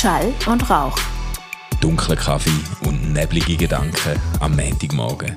[0.00, 0.96] Schall und Rauch.
[1.82, 2.48] Dunkler Kaffee
[2.86, 5.36] und neblige Gedanken am Montagmorgen.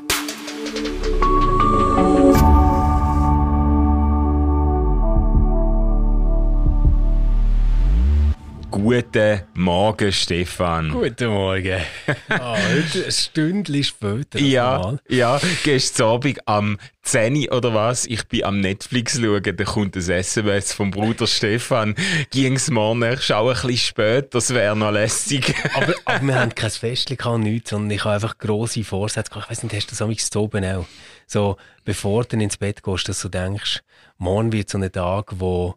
[8.73, 10.89] Guten Morgen, Stefan.
[10.89, 11.79] Guten Morgen.
[12.27, 14.39] Ah, heute ein Stündchen später.
[14.39, 14.99] Ja, normal.
[15.07, 19.95] ja, gestern Abend am 10 Uhr oder was, ich bin am Netflix schauen, da kommt
[19.95, 21.93] ein SMS vom Bruder Stefan.
[22.31, 25.53] Ging's morgen, ich schaue ein bisschen spät, das wäre noch lässig.
[25.75, 29.29] aber, aber wir haben kein Festchen nichts, sondern ich habe einfach grosse Vorsätze.
[29.37, 30.87] Ich weiss nicht, hast du das amigs oben auch?
[31.28, 33.81] So, bevor du ins Bett gehst, dass du denkst,
[34.17, 35.75] morgen wird so ein Tag, wo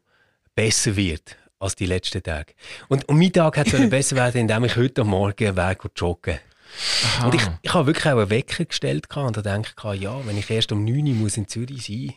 [0.55, 2.55] besser wird als die letzten Tage.
[2.89, 6.39] Und, und mein Tag hat so einen besser werden, indem ich heute Morgen Weg joggen
[7.25, 10.39] Und ich, ich habe wirklich auch einen Wecker gestellt und da denke ich, ja, wenn
[10.39, 12.15] ich erst um 9 Uhr muss in Zürich sein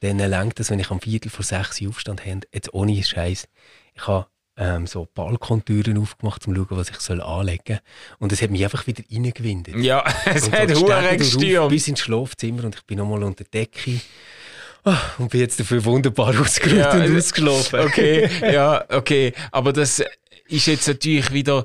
[0.00, 2.40] dann lenkt das, wenn ich am Viertel vor 6 Uhr Aufstand habe.
[2.52, 3.48] Jetzt ohne Scheiß.
[3.94, 4.26] Ich habe
[4.56, 7.80] ähm, so Balkontüren aufgemacht, um zu schauen, was ich soll anlegen soll.
[8.18, 9.76] Und es hat mich einfach wieder reingewindet.
[9.76, 11.70] Ja, es Und hat Huren gestürmt.
[11.70, 14.00] Bis ins Schlafzimmer und ich bin nochmal unter der Decke.
[14.84, 17.80] Ah, und bin jetzt dafür wunderbar ausgeruht Ja, und ausgeschlafen.
[17.80, 19.32] Okay, ja, okay.
[19.52, 20.02] Aber das
[20.48, 21.64] ist jetzt natürlich wieder,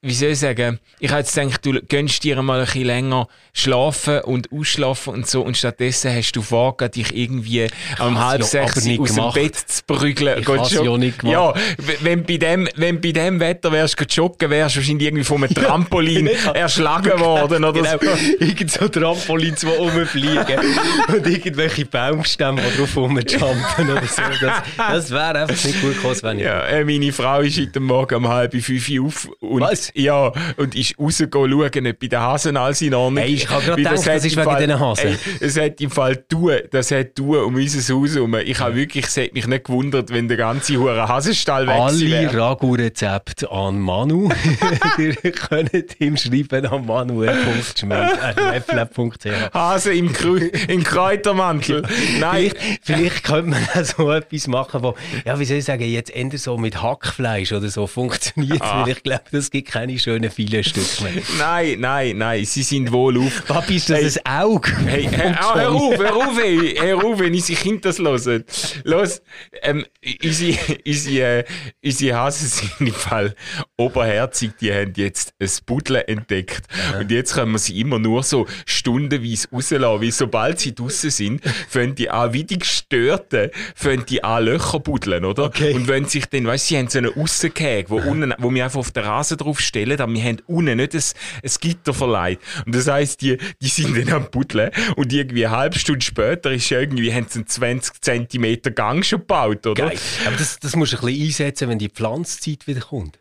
[0.00, 3.26] wie soll ich sagen, ich habe jetzt gedacht, du gönnst dir mal ein bisschen länger
[3.52, 7.66] schlafen und ausschlafen und so und stattdessen hast du vorgehabt, dich irgendwie
[7.98, 9.32] um halb ja sechs nicht aus dem.
[9.32, 10.38] Bett zu prügeln.
[10.40, 11.32] Ich hab's jog- ja nicht gemacht.
[11.32, 15.24] Ja, wenn bei dem, wenn bei dem Wetter wärst du joggen, wärst du wahrscheinlich irgendwie
[15.24, 18.08] von einem Trampolin erschlagen worden oder Genau, so.
[18.44, 20.60] irgend so Trampolins, die rumfliegen
[21.08, 24.22] und irgendwelche Baumstämme, die drauf rumjumpen oder so.
[24.40, 26.44] Das, das wäre einfach nicht gut gekommen, wenn ich...
[26.44, 29.87] Ja, äh, meine Frau ist heute Morgen um halb fünf auf und, Was?
[29.94, 33.60] Ja, und ist rausgegangen schauen, ob bei den Hasen alles in Ordnung Hey, ich Weil
[33.60, 33.84] gedacht, hat
[34.16, 35.06] das ist wegen Fall- diesen Hasen.
[35.08, 38.34] Ey, es hat im Fall du, das hat du um unser Haus herum.
[38.44, 42.32] Ich habe wirklich, es hat mich nicht gewundert, wenn der ganze hure Hasenstall weg Alle.
[42.38, 44.28] Ragu-Rezepte an Manu.
[44.98, 49.54] Ihr könnt ihm schreiben an manu.schmidt.ch.
[49.54, 51.82] Hase im, Krü im Kräutermantel.
[52.20, 54.94] Nein, Vielleicht, vielleicht könnte man auch so etwas machen, wo,
[55.24, 58.82] ja, wie soll ich sagen, jetzt eher so mit Hackfleisch oder so funktioniert, Ah.
[58.84, 61.22] weil ich glaube, das gibt keine schönen Filetstücke mehr.
[61.38, 63.46] nein, nein, nein, sie sind wohl auf.
[63.46, 64.76] Papi, ist das ein Auge?
[64.86, 68.44] Hey, hör, oh, hör auf, hör auf, ey, hör auf, wenn unsere Kinder das hören.
[68.84, 69.22] Los,
[69.62, 69.84] ähm,
[70.22, 71.44] unsere, unsere, äh,
[71.84, 73.34] unsere Hasen sind im Fall
[73.76, 76.66] oberherzig, die haben jetzt ein Buddel entdeckt.
[76.98, 81.42] Und jetzt können wir sie immer nur so stundenweise rauslassen, weil sobald sie draussen sind,
[81.68, 85.44] fangen die an, wie die Gestörten, fangen die an Löcher buddeln, oder?
[85.44, 85.74] Okay.
[85.74, 88.64] Und wenn sich dann, weißt du, sie haben so einen Aussenkäge, wo, unten, wo wir
[88.64, 91.02] einfach auf den Rasen drauf stellen, aber wir haben unten nicht ein,
[91.44, 92.40] ein Gitter verleiht.
[92.66, 96.50] Und das heisst, die, die sind dann am Buddeln und irgendwie eine halbe Stunde später
[96.52, 99.88] ist irgendwie, haben sie einen 20 cm Gang schon gebaut, oder?
[99.88, 99.98] Geil.
[100.26, 103.18] Aber das, das musst du ein bisschen einsetzen, wenn die Pflanzzeit wieder kommt.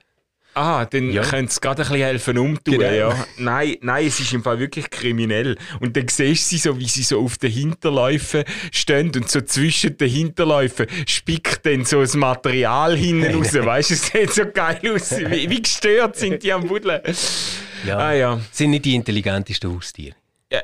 [0.58, 1.22] Ah, dann Ja.
[1.22, 2.92] können sie gerade ein bisschen helfen umtun, Genau.
[2.92, 3.26] ja.
[3.38, 5.56] Nein, nein, es ist im Fall wirklich kriminell.
[5.80, 9.42] Und dann siehst du sie so, wie sie so auf den Hinterläufen stehen und so
[9.42, 13.54] zwischen den Hinterläufen spickt dann so das Material hinten raus.
[13.54, 15.12] Weißt du, es sieht so geil aus.
[15.12, 17.02] Wie, wie gestört sind die am Buddeln.
[17.86, 17.98] Ja.
[17.98, 18.42] Ah ja.
[18.52, 20.16] Sind nicht die intelligentesten Haustiere.
[20.52, 20.62] Ja,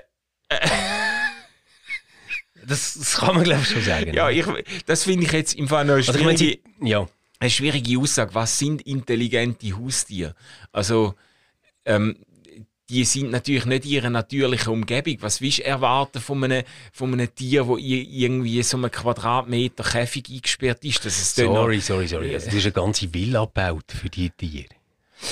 [2.65, 4.13] Das, das kann man, glaube ich, schon sagen.
[4.13, 4.45] Ja, ich,
[4.85, 7.07] das finde ich jetzt im Fall noch eine also, ich schwierige, sie, ja.
[7.43, 8.33] Eine schwierige Aussage.
[8.35, 10.33] Was sind intelligente Haustiere?
[10.71, 11.15] Also,
[11.85, 12.17] ähm,
[12.89, 15.17] die sind natürlich nicht in ihrer natürlichen Umgebung.
[15.21, 20.25] Was willst du erwarten von einem, von einem Tier, das irgendwie so einen Quadratmeter Käfig
[20.29, 21.05] eingesperrt ist?
[21.05, 22.33] Dass es noch- Sorry, sorry, sorry.
[22.33, 24.67] Also, du hast eine ganze Villa gebaut für die Tiere.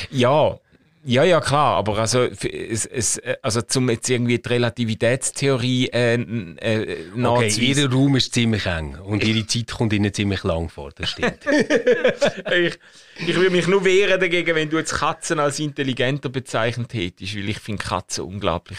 [0.09, 0.57] Ja,
[1.03, 6.15] ja, ja, klar, aber also, es, es, äh, also zum jetzt irgendwie die Relativitätstheorie äh,
[6.15, 10.91] äh, Okay, ihr Raum ist ziemlich eng und ihre Zeit kommt ihnen ziemlich lang vor,
[10.91, 11.39] das stimmt.
[11.45, 12.79] ich,
[13.27, 17.49] ich würde mich nur wehren dagegen, wenn du jetzt Katzen als intelligenter bezeichnet hättest, weil
[17.49, 18.77] ich finde Katzen unglaublich.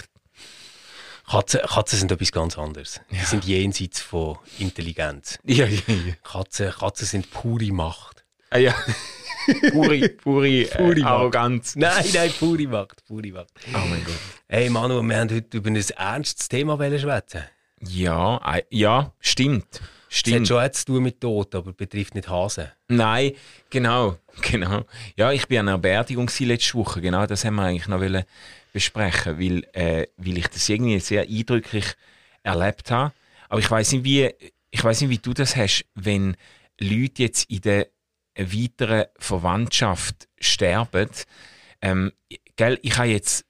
[1.29, 3.01] Katzen, Katzen sind etwas ganz anderes.
[3.11, 5.39] Die sind jenseits von Intelligenz.
[5.45, 6.15] Ja, ja, ja.
[6.23, 8.25] Katzen, Katzen sind pure Macht.
[8.51, 8.75] Ah, ja.
[9.71, 11.07] Pure, pure, äh, Pure Macht.
[11.07, 11.77] Arroganz.
[11.77, 13.49] Nein, nein, pure Macht, pure Macht.
[13.75, 14.15] Oh mein Gott.
[14.49, 17.45] Hey Manu, wir haben heute über ein ernstes Thema schwätzen.
[17.81, 19.81] Ja, äh, ja, stimmt.
[20.13, 20.49] Es hat Stimmt.
[20.49, 22.69] schon etwas zu tun mit Tod, aber betrifft nicht Hasen.
[22.89, 23.33] Nein,
[23.71, 24.85] genau, genau.
[25.17, 28.25] Ja, ich bin an einer Beerdigung letzte Woche, genau, das haben wir eigentlich noch wollen
[28.75, 31.87] besprechen, weil, äh, weil ich das irgendwie sehr eindrücklich
[32.43, 33.13] erlebt habe.
[33.49, 34.31] Aber ich weiß nicht, wie,
[34.71, 36.37] ich weiß nicht, wie du das hast, wenn
[36.79, 37.89] Leute jetzt in der
[38.37, 41.11] weiteren Verwandtschaft sterben.
[41.81, 42.13] Ähm,
[42.57, 43.45] gell, ich habe jetzt,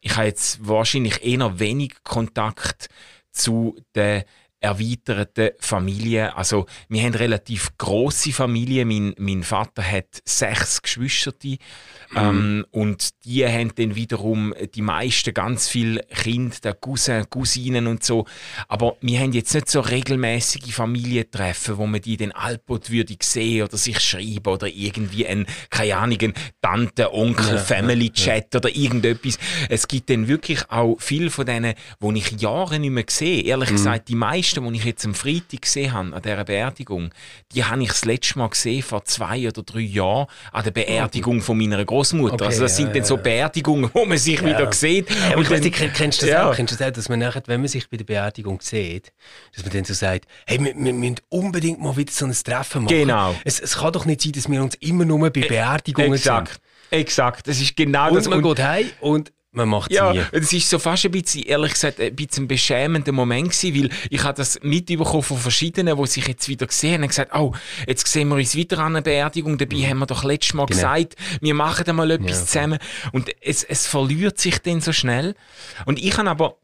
[0.00, 2.88] ich habe jetzt wahrscheinlich eher wenig Kontakt
[3.30, 4.24] zu den
[4.60, 6.36] erweiterten Familie.
[6.36, 8.84] Also, wir haben relativ große Familie.
[8.84, 11.32] Mein, mein Vater hat sechs Geschwister.
[11.42, 12.16] Mhm.
[12.16, 18.02] Ähm, und die haben dann wiederum die meisten ganz viele Kinder, der Cousin, Cousinen und
[18.02, 18.26] so.
[18.66, 23.64] Aber wir haben jetzt nicht so regelmäßige Familientreffen, wo man die den Alpot würde sehen
[23.64, 28.60] oder sich schreiben oder irgendwie ein, keine Ahnung, ein Tante, Onkel, ja, Family Chat ja.
[28.60, 29.38] oder irgendetwas.
[29.68, 33.42] Es gibt dann wirklich auch viele von denen, wo ich Jahre nicht mehr sehe.
[33.42, 33.76] Ehrlich mhm.
[33.76, 37.10] gesagt, die meisten, die ich jetzt am Freitag gesehen habe, an dieser Beerdigung,
[37.52, 41.40] die habe ich das letzte Mal gesehen vor zwei oder drei Jahren an der Beerdigung
[41.40, 42.34] von meiner Großmutter.
[42.34, 45.08] Okay, also das ja, sind dann so Beerdigungen, wo man sich wieder sieht.
[45.10, 46.54] Ja, und dann, kennst du das auch?
[46.54, 49.12] Kennst du das auch, dass man nachher, wenn man sich bei der Beerdigung sieht,
[49.54, 52.84] dass man dann so sagt, hey, wir, wir müssen unbedingt mal wieder so ein Treffen
[52.84, 52.96] machen.
[52.96, 53.34] Genau.
[53.44, 56.48] Es, es kann doch nicht sein, dass wir uns immer nur bei Beerdigungen Exakt.
[56.48, 56.60] sind.
[56.90, 58.28] Exakt, das ist genau und das.
[58.28, 60.22] Man und man geht heim und man macht ja, nie.
[60.32, 63.90] es ist so fast ein bisschen, ehrlich gesagt, ein bisschen ein beschämender Moment gewesen, weil
[64.08, 67.52] ich habe das mitbekommen von verschiedenen, die sich jetzt wieder gesehen haben und gesagt, oh,
[67.86, 69.86] jetzt sehen wir uns wieder an einer Beerdigung, dabei mhm.
[69.88, 70.76] haben wir doch letztes Mal genau.
[70.76, 72.78] gesagt, wir machen da mal etwas ja, zusammen
[73.12, 75.34] und es, es verliert sich dann so schnell
[75.84, 76.56] und ich habe aber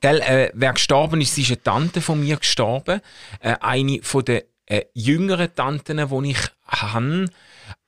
[0.00, 3.00] Gell, äh, wer gestorben ist, ist eine Tante von mir gestorben.
[3.40, 7.26] Äh, eine von den äh, jüngeren Tanten, die ich habe.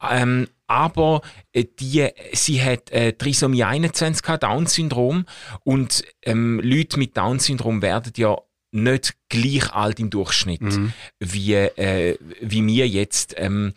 [0.03, 1.23] Ähm, aber
[1.53, 5.27] äh, die, sie hat äh, Trisomie 21 gehabt, Down-Syndrom
[5.65, 8.38] und ähm, Leute mit Down-Syndrom werden ja
[8.73, 10.93] nicht gleich alt im Durchschnitt mhm.
[11.19, 13.35] wie, äh, wie wir jetzt.
[13.37, 13.75] Ähm,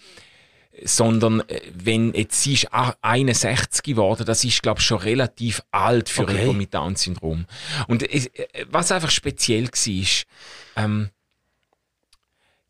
[0.83, 6.09] sondern äh, wenn jetzt sie ist 61 geworden, das ist glaube ich schon relativ alt
[6.09, 6.37] für okay.
[6.37, 7.45] jemanden mit Down-Syndrom.
[7.87, 8.29] Und äh,
[8.69, 11.09] was einfach speziell war, ähm,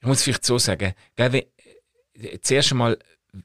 [0.01, 2.97] ich muss vielleicht so sagen, gell, wenn, zuerst einmal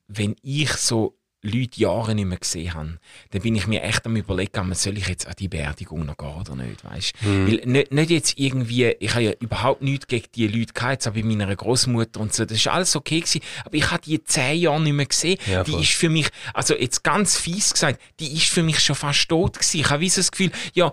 [0.09, 2.99] wenn ich so Leute Jahre nicht mehr gesehen habe,
[3.31, 6.35] dann bin ich mir echt am überlegen, soll ich jetzt an die Beerdigung noch gehen
[6.41, 7.13] oder nicht, weißt?
[7.21, 7.47] Mhm.
[7.47, 11.09] Weil nicht, nicht jetzt irgendwie, ich habe ja überhaupt nichts gegen die Leute gehabt, jetzt
[11.09, 14.25] auch bei meiner Großmutter und so, das ist alles okay gewesen, aber ich habe die
[14.25, 15.39] zehn Jahre nicht mehr gesehen.
[15.47, 18.97] Ja, die ist für mich, also jetzt ganz fies gesagt, die ist für mich schon
[18.97, 19.81] fast tot gewesen.
[19.81, 20.91] Ich habe wie so das Gefühl, ja,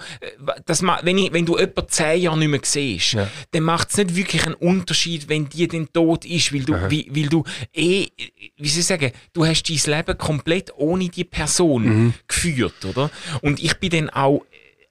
[0.66, 3.30] das, wenn, ich, wenn du jemanden zehn Jahre nicht mehr siehst, ja.
[3.52, 7.10] dann macht es nicht wirklich einen Unterschied, wenn die dann tot ist, weil du, wie,
[7.10, 7.44] weil du
[7.74, 8.08] eh,
[8.58, 12.14] wie soll ich sagen, du hast dein Leben komplett komplett ohne die Person mhm.
[12.28, 13.12] geführt, oder?
[13.42, 14.44] Und ich bin dann auch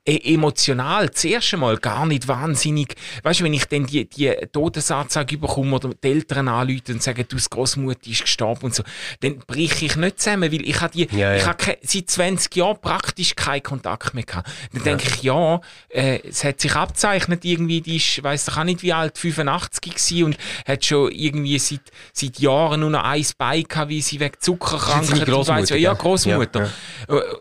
[0.06, 2.94] emotional zuerst einmal gar nicht wahnsinnig.
[3.23, 7.25] Weißt du, wenn ich dann die, die Todesanzeige bekomme oder die Eltern anrufen und sagen,
[7.29, 8.82] du, das Großmutter ist gestorben und so,
[9.20, 11.37] dann breche ich nicht zusammen, weil ich habe die, ja, ja.
[11.37, 14.50] ich habe seit 20 Jahren praktisch keinen Kontakt mehr gehabt.
[14.73, 14.85] Dann ja.
[14.85, 15.61] denke ich, ja,
[15.91, 19.94] äh, es hat sich abzeichnet irgendwie, die ist, weiss ich auch nicht wie alt, 85
[19.94, 21.82] gewesen und hat schon irgendwie seit,
[22.14, 26.70] seit Jahren nur noch ein Bein gehabt, wie sie wegen Zuckerkrankheit und weiss, ja, Großmutter.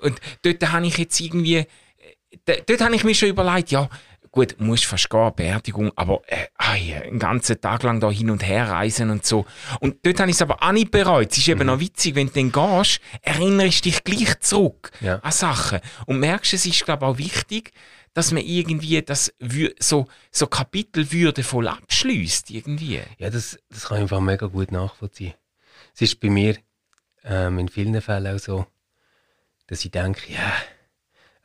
[0.02, 1.66] Und dort habe ich jetzt irgendwie,
[2.46, 3.90] dort habe ich mir schon überlegt, ja,
[4.32, 8.46] gut, musst fast gehen, Beerdigung, aber äh, ey, einen ganzen Tag lang da hin und
[8.46, 9.46] her reisen und so.
[9.80, 11.32] Und dort habe ich es aber auch nicht bereut.
[11.32, 11.54] Es ist mhm.
[11.54, 15.20] eben noch witzig, wenn du dann gehst, erinnerst dich gleich zurück ja.
[15.20, 15.80] an Sachen.
[16.06, 17.72] Und merkst, es ist, glaube ich, auch wichtig,
[18.14, 19.34] dass man irgendwie das
[19.80, 23.02] so, so Kapitel würdevoll abschließt irgendwie.
[23.18, 25.34] Ja, das, das kann ich einfach mega gut nachvollziehen.
[25.94, 26.58] Es ist bei mir
[27.24, 28.66] ähm, in vielen Fällen auch so,
[29.68, 30.54] dass ich denke, ja, yeah,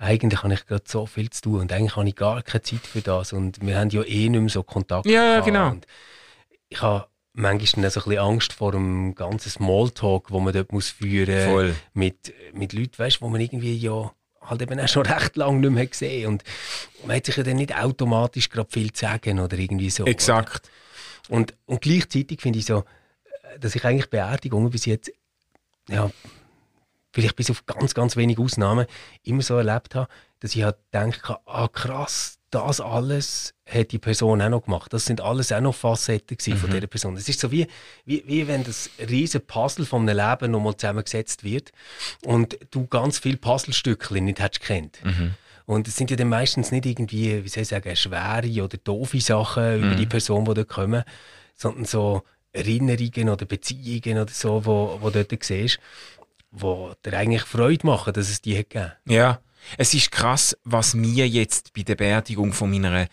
[0.04, 2.86] eigentlich habe ich gerade so viel zu tun und eigentlich habe ich gar keine Zeit
[2.86, 5.06] für das und wir haben ja eh nicht mehr so Kontakt.
[5.06, 5.70] Ja, genau.
[5.70, 5.86] Und
[6.68, 10.90] ich habe manchmal so ein bisschen Angst vor dem ganzen Smalltalk, wo man dort muss
[10.90, 11.74] führen Voll.
[11.92, 15.70] mit mit Leuten, weißt, wo man irgendwie ja halt eben auch schon recht lange nicht
[15.70, 16.44] mehr gesehen und
[17.06, 20.04] man hat sich ja dann nicht automatisch gerade viel zu sagen oder irgendwie so.
[20.04, 20.70] Exakt.
[21.28, 22.84] Und, und gleichzeitig finde ich so,
[23.58, 25.10] dass ich eigentlich Beerdigungen bis jetzt
[25.88, 26.10] ja,
[27.14, 28.86] vielleicht bis auf ganz, ganz wenige Ausnahmen,
[29.22, 30.08] immer so erlebt habe,
[30.40, 34.92] dass ich halt denke, ah krass, das alles hat die Person auch noch gemacht.
[34.92, 36.56] Das sind alles auch noch Facetten mhm.
[36.56, 37.16] von dieser Person.
[37.16, 37.68] Es ist so wie,
[38.04, 41.70] wie, wie wenn das riesige Puzzle von einem Leben nochmal zusammengesetzt wird
[42.24, 45.04] und du ganz viele Puzzlestückchen nicht hättest kennt.
[45.04, 45.34] Mhm.
[45.66, 49.20] Und es sind ja dann meistens nicht irgendwie, wie soll ich sagen, schwere oder doofe
[49.20, 49.84] Sachen mhm.
[49.84, 51.04] über die Person, die dort kommen,
[51.54, 52.22] sondern so
[52.54, 55.80] Erinnerungen oder Beziehungen oder so, wo, wo du dort siehst
[56.54, 58.92] die dir eigentlich Freude machen, dass es die gegeben.
[59.06, 59.40] Ja,
[59.78, 63.08] es ist krass, was mir jetzt bei der Beerdigung von meiner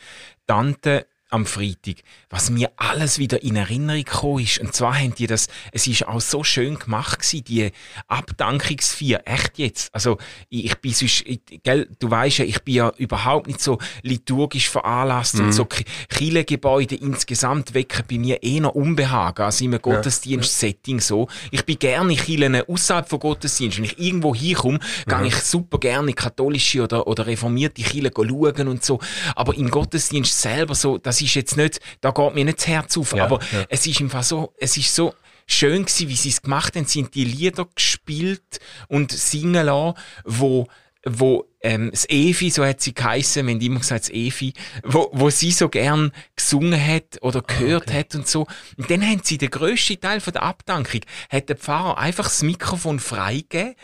[0.47, 4.59] Tante am Freitag, was mir alles wieder in Erinnerung gekommen ist.
[4.59, 7.71] Und zwar haben die das, es ist auch so schön gemacht gewesen, die
[8.07, 9.21] Abdankungsfeier.
[9.25, 9.93] Echt jetzt.
[9.95, 10.17] Also,
[10.49, 11.23] ich bin sonst,
[11.63, 15.45] gell, du weißt ja, ich bin ja überhaupt nicht so liturgisch veranlasst mhm.
[15.45, 21.27] und so Kirchengebäude insgesamt wecken bei mir eh noch Unbehagen, also im Gottesdienst-Setting so.
[21.51, 23.77] Ich bin gerne Kirchen außerhalb von Gottesdienst.
[23.77, 25.09] Wenn ich irgendwo hinkomme, mhm.
[25.09, 28.99] gehe ich super gerne katholische oder, oder reformierte Kirchen schauen und so.
[29.35, 32.67] Aber im Gottesdienst selber so, das das ist jetzt nicht, da geht mir nicht das
[32.67, 33.65] Herz auf, Ja, aber ja.
[33.69, 35.13] es ist einfach so, es ist so
[35.47, 36.85] schön gewesen, wie sie es gemacht haben.
[36.85, 40.67] Sie haben die Lieder gespielt und singen lassen, wo
[41.03, 45.09] wo ähm, das Evi, so hat sie geheissen, wir haben immer gesagt, das Evi, wo,
[45.13, 48.45] wo sie so gern gesungen hat oder gehört hat und so.
[48.77, 51.01] Und dann haben sie den grössten Teil von der Abdankung,
[51.31, 53.75] hat der Pfarrer einfach das Mikrofon freigegeben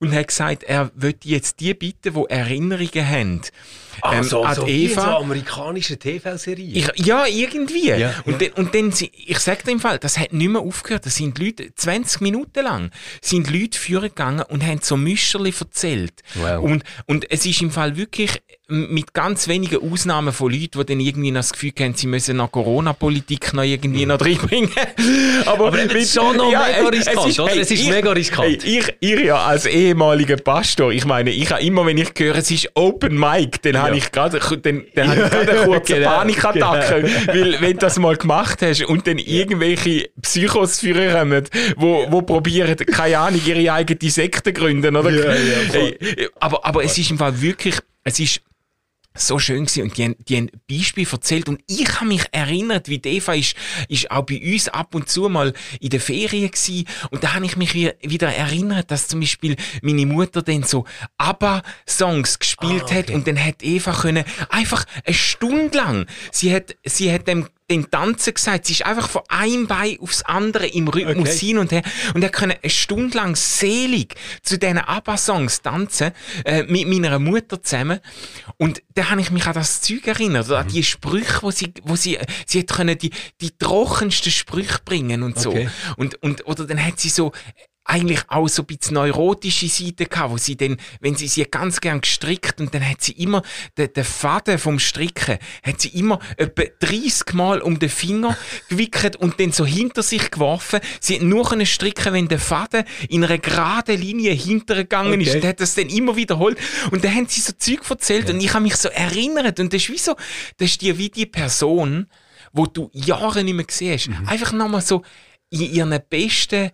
[0.00, 3.40] und hat gesagt, er möchte jetzt die bitten, die Erinnerungen haben.
[4.00, 5.02] Ah, ähm, so, an so Eva.
[5.02, 6.92] so amerikanische TV-Serie.
[6.94, 7.90] Ja, irgendwie.
[7.90, 11.04] Ja, und, Dann, und dann, ich sag dir im Fall, das hat nicht mehr aufgehört.
[11.04, 12.90] Das sind Leute, 20 Minuten lang,
[13.20, 16.22] sind Leute führen gegangen und haben so Müscherli erzählt.
[16.34, 16.62] Wow.
[16.62, 18.40] Und, und es ist im Fall wirklich
[18.70, 22.36] mit ganz wenigen Ausnahmen von Leuten, die dann irgendwie noch das Gefühl haben, sie müssen
[22.36, 24.70] noch Corona-Politik noch irgendwie noch reinbringen.
[25.46, 27.56] Aber, Aber mit- es ist schon noch mega es- riskant, ist- oder?
[27.56, 28.62] Es ist mega riskant.
[28.64, 32.36] Hey, ich, ich ja als ehemaliger Pastor, ich meine, ich habe immer, wenn ich höre,
[32.36, 35.94] es ist Open Mic, dann habe ich gerade, dann, dann habe ich gerade eine kurze
[35.94, 41.44] Genau, Panikattacke, weil wenn du das mal gemacht hast und dann irgendwelche Psychos führen kommen,
[41.76, 45.10] wo, wo probieren, keine Ahnung, ihre eigene Sekte gründen, oder?
[45.10, 45.72] Ja, ja.
[45.72, 48.42] Hey, aber, aber es ist im Fall wirklich, es ist
[49.18, 49.82] so schön gewesen.
[49.84, 51.48] Und die haben, die haben Beispiele erzählt.
[51.48, 53.54] Und ich habe mich erinnert, wie Eva ist,
[53.88, 57.46] ist auch bei uns ab und zu mal in der Ferien gsi und da habe
[57.46, 60.84] ich mich wie- wieder erinnert, dass zum Beispiel meine Mutter dann so
[61.18, 63.04] ABBA-Songs gespielt Ah, hat.
[63.04, 63.14] okay.
[63.14, 67.90] und dann hat Eva können einfach eine Stunde lang, sie hat, sie hat dem den
[67.90, 71.38] Tanzen gesagt, sie ist einfach von einem Bein aufs andere im Rhythmus Okay.
[71.46, 71.82] hin und her
[72.14, 76.12] und er können eine Stunde lang selig zu diesen ABBA-Songs tanzen
[76.44, 78.00] äh, mit meiner Mutter zusammen
[78.56, 80.66] und da habe ich mich an das Zeug erinnert, oder Mhm.
[80.68, 83.10] an die Sprüche, wo sie, wo sie, sie hat können die,
[83.40, 85.68] die trockensten Sprüche bringen und so Okay.
[85.96, 87.32] und, und oder dann hat sie so
[87.88, 91.80] eigentlich auch so ein bisschen neurotische Seite gehabt, wo sie dann, wenn sie sie ganz
[91.80, 93.42] gern gestrickt und dann hat sie immer
[93.78, 98.36] den, den Faden vom Stricken, hat sie immer etwa 30 Mal um den Finger
[98.68, 100.80] gewickelt und dann so hinter sich geworfen.
[101.00, 105.28] Sie hat nur können stricken, wenn der Faden in einer geraden Linie hintergegangen ist.
[105.28, 105.38] Okay.
[105.38, 106.58] und hat das dann immer wiederholt.
[106.90, 109.82] Und dann haben sie so Zeug erzählt und ich habe mich so erinnert und das
[109.82, 110.14] ist wie so,
[110.58, 112.06] das ist dir wie die Person,
[112.52, 115.02] wo du Jahre nicht mehr gesehen hast, einfach nochmal so
[115.50, 116.70] in ihren besten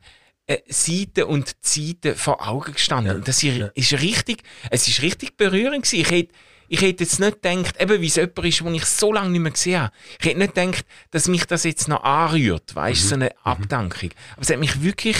[0.68, 3.16] Seiten und Zeiten vor Augen gestanden.
[3.16, 6.00] Und das ist, ist richtig, es ist richtig berührend gewesen.
[6.00, 6.34] Ich hätte,
[6.68, 9.40] ich hätte jetzt nicht gedacht, eben wie es jemand ist, den ich so lange nicht
[9.40, 9.92] mehr gesehen habe.
[10.18, 14.10] Ich hätte nicht gedacht, dass mich das jetzt noch anrührt, weißt du, so eine Abdankung.
[14.32, 15.16] Aber es hat mich wirklich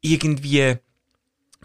[0.00, 0.76] irgendwie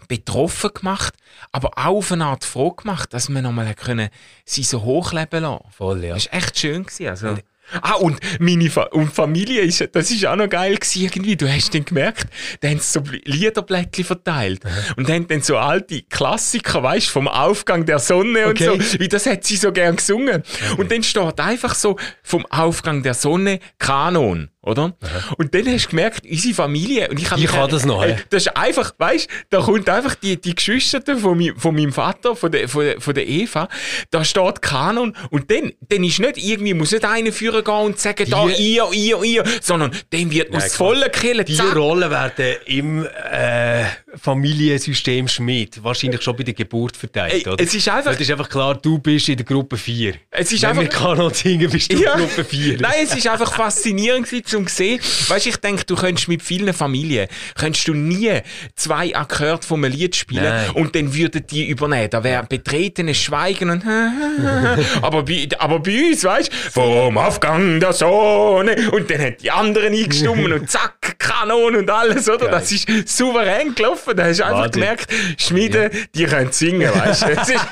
[0.08, 1.14] betroffen gemacht,
[1.52, 4.10] aber auch auf eine Art froh gemacht, dass wir nochmal können,
[4.44, 5.64] sie so hochleben lassen.
[5.70, 6.14] Voll, ja.
[6.14, 6.84] Das war echt schön.
[6.84, 7.36] Gewesen, also.
[7.80, 11.36] Ah, und meine Fa und Familie, ist, das ist auch noch geil gewesen, irgendwie.
[11.36, 12.26] Du hast dann gemerkt,
[12.60, 14.60] da haben sie so Bl- Liederblättchen verteilt.
[14.96, 18.68] Und haben dann so alte Klassiker, weißt vom Aufgang der Sonne Okay.
[18.68, 18.98] und so.
[19.00, 20.42] Wie das hat sie so gern gesungen.
[20.76, 24.48] Und dann steht einfach so vom Aufgang der Sonne Kanon.
[24.64, 24.96] Oder?
[25.38, 28.16] Und dann hast du gemerkt, unsere Familie, und ich, hab Ich kann das noch, hä?
[28.30, 32.36] das ist einfach, weißt da kommt einfach die, die Geschwister von, mi, von meinem Vater,
[32.36, 33.68] von der, von, der, von der Eva,
[34.12, 37.98] da steht Kanon und dann, dann ist nicht irgendwie, muss nicht einer führen gehen und
[37.98, 40.70] sagen, da, ihr, ihr, ihr, sondern dann wird aus klar.
[40.76, 43.84] vollen Killen, Die Rollen werden im äh,
[44.20, 47.62] Familiensystem Schmidt wahrscheinlich schon bei der Geburt verteilt, oder?
[47.62, 50.14] es ist einfach- Es ist einfach klar, du bist in der Gruppe 4.
[50.30, 52.16] Es ist Wenn einfach- wir Kanon singen, bist du Ja.
[52.16, 52.78] Gruppe 4.
[52.80, 55.00] Nein, es ist einfach faszinierend zum sehen.
[55.28, 58.40] Weißt, ich denke, du könntest mit vielen Familien, könntest du nie
[58.76, 60.70] zwei Akkorde vom Lied spielen Nein.
[60.70, 62.08] und dann würden die übernehmen.
[62.10, 63.84] Da wäre betretenes Schweigen und
[65.02, 69.92] aber bei, aber bei uns, weißt, vom Aufgang der Sonne und dann hat die anderen
[69.92, 72.46] eingestimmt und zack, Kanon und alles, oder?
[72.46, 72.50] Geil.
[72.50, 74.16] Das ist souverän gelaufen.
[74.16, 77.34] Da hast du einfach gemerkt, Schmiede, die können singen, weißt du?
[77.34, 77.64] Das ist,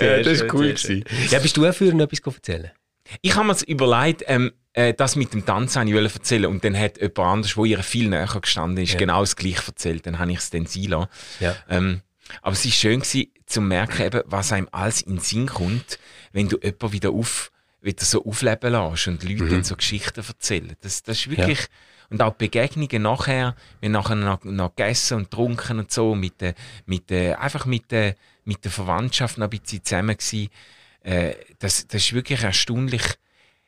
[0.00, 1.04] Ja, das ist cool gewesen.
[1.30, 2.70] Ja, bist du auch für noch etwas erzählen?
[3.22, 6.78] Ich habe mir überlegt, ähm, äh, das mit dem Tanzen ich wollte erzählen und dann
[6.78, 8.98] hat jemand anders, wo ihr viel näher gestanden ist, Ja.
[8.98, 10.06] genau das gleiche erzählt.
[10.06, 11.08] Dann habe ich es dann sein lassen.
[11.40, 11.56] Ja.
[11.68, 12.00] Ähm,
[12.42, 15.98] aber es ist schön gewesen, zu merken, eben, was einem alles in den Sinn kommt,
[16.32, 20.76] wenn du jemanden wieder, auf, wieder so aufleben lässt und Leute dann so Geschichten erzählen.
[20.80, 21.66] Das, das ist wirklich...
[22.10, 26.40] Und auch die Begegnungen nachher, wir nachher noch, noch gegessen und getrunken und so, mit
[26.40, 26.54] der,
[26.86, 28.14] mit der, einfach mit der,
[28.46, 30.48] mit der Verwandtschaft noch ein bisschen zusammen gewesen.
[31.02, 33.02] Äh, das, das ist wirklich erstaunlich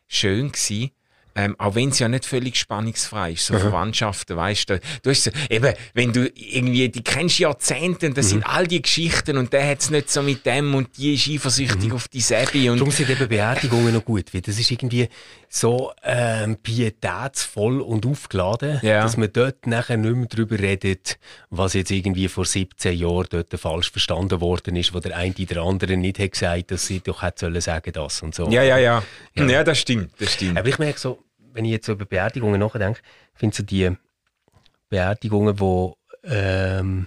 [0.09, 0.90] schön gewesen,
[1.34, 3.60] ähm, auch wenn es ja nicht völlig spannungsfrei ist, so mhm.
[3.60, 8.30] Verwandtschaften, weißt du, du hast eben, wenn du irgendwie, die kennst Jahrzehnte und das mhm.
[8.30, 11.28] sind all die Geschichten und der hat es nicht so mit dem und die ist
[11.28, 11.94] eifersüchtig mhm.
[11.94, 12.70] auf die Sebi.
[12.70, 15.08] Und Darum sind eben Beerdigungen noch gut, weil das ist irgendwie
[15.49, 19.02] so ähm, pietätsvoll und aufgeladen, ja.
[19.02, 21.18] dass man dort nachher nicht mehr darüber redet,
[21.50, 25.62] was jetzt irgendwie vor 17 Jahren dort falsch verstanden worden ist, wo der eine oder
[25.62, 28.49] andere nicht hat gesagt, dass sie doch hätte sollen sagen das und so.
[28.49, 29.02] Ja, ja, ja.
[29.34, 30.56] Ja, ja das stimmt, das stimmt.
[30.56, 31.18] Aber ich merke so,
[31.52, 33.00] wenn ich jetzt so über Beerdigungen nachdenke,
[33.35, 33.90] finde so die
[34.88, 37.07] Beerdigungen, wo ähm,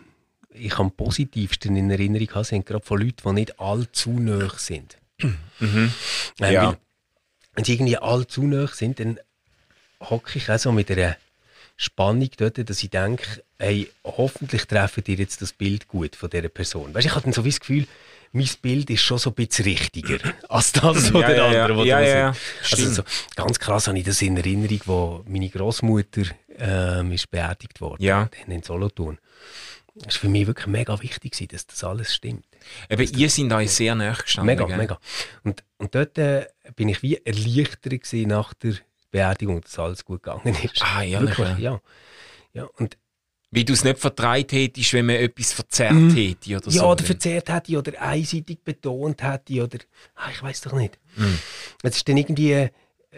[0.50, 4.98] ich am positivsten in Erinnerung habe, sind gerade von Leuten, die nicht allzu nah sind.
[5.60, 5.92] Mhm.
[6.40, 6.78] Ähm, ja.
[7.54, 9.20] Wenn sie irgendwie allzu nah sind, dann
[10.02, 11.18] hocke ich auch so mit einer
[11.76, 16.50] Spannung dort, dass ich denke, hey, hoffentlich treffen dir jetzt das Bild gut von dieser
[16.50, 16.94] Person.
[16.94, 17.88] Weißt, ich habe dann so wie das Gefühl,
[18.34, 20.18] mein Bild ist schon so ein bisschen richtiger
[20.50, 21.86] als das von ja, der ja, anderen.
[21.86, 22.34] Ja, ja, ja.
[22.72, 23.04] Also so,
[23.36, 26.24] ganz krass habe ich das in Erinnerung, wo meine Großmutter
[26.58, 28.30] ähm, ist beerdigt worden ja.
[28.48, 29.20] in Solothurn.
[29.96, 32.46] Das war für mich wirklich mega wichtig, dass das alles stimmt.
[32.90, 34.56] Eben, ihr seid euch sehr nahe gestanden.
[34.56, 34.78] Mega, gell?
[34.78, 35.00] mega.
[35.44, 38.74] Und, und dort äh, bin ich wie erleichtert nach der
[39.12, 40.82] Beerdigung, dass alles gut gegangen ist.
[40.82, 41.80] Ah, ja, wirklich, ja.
[42.54, 42.64] ja.
[42.78, 42.98] Und
[43.54, 46.10] wie du es nicht vertreibt hättest, wenn man etwas verzerrt mm.
[46.16, 46.80] hätte oder so.
[46.80, 49.78] Ja, oder verzerrt hätte oder einseitig betont hätte oder...
[50.16, 50.98] Ah, ich weiß doch nicht.
[51.16, 51.36] Mm.
[51.84, 52.72] Es ist dann irgendwie äh,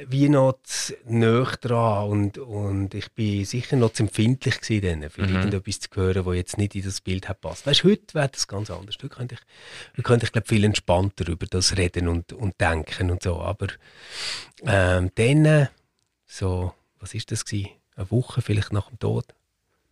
[0.09, 0.59] wie noch
[1.05, 5.35] näher dran und, und ich bin sicher noch zu empfindlich gewesen, für mhm.
[5.35, 7.65] irgendetwas zu hören, was jetzt nicht in das Bild hat passt.
[7.65, 8.95] Weißt, heute wäre das ganz anders.
[9.01, 9.41] Heute könnte ich,
[9.93, 13.39] heute könnte ich glaube viel entspannter über das reden und, und denken und so.
[13.39, 13.67] Aber
[14.65, 15.69] ähm, dann,
[16.25, 17.69] so, was ist das gewesen?
[17.95, 19.25] Eine Woche vielleicht nach dem Tod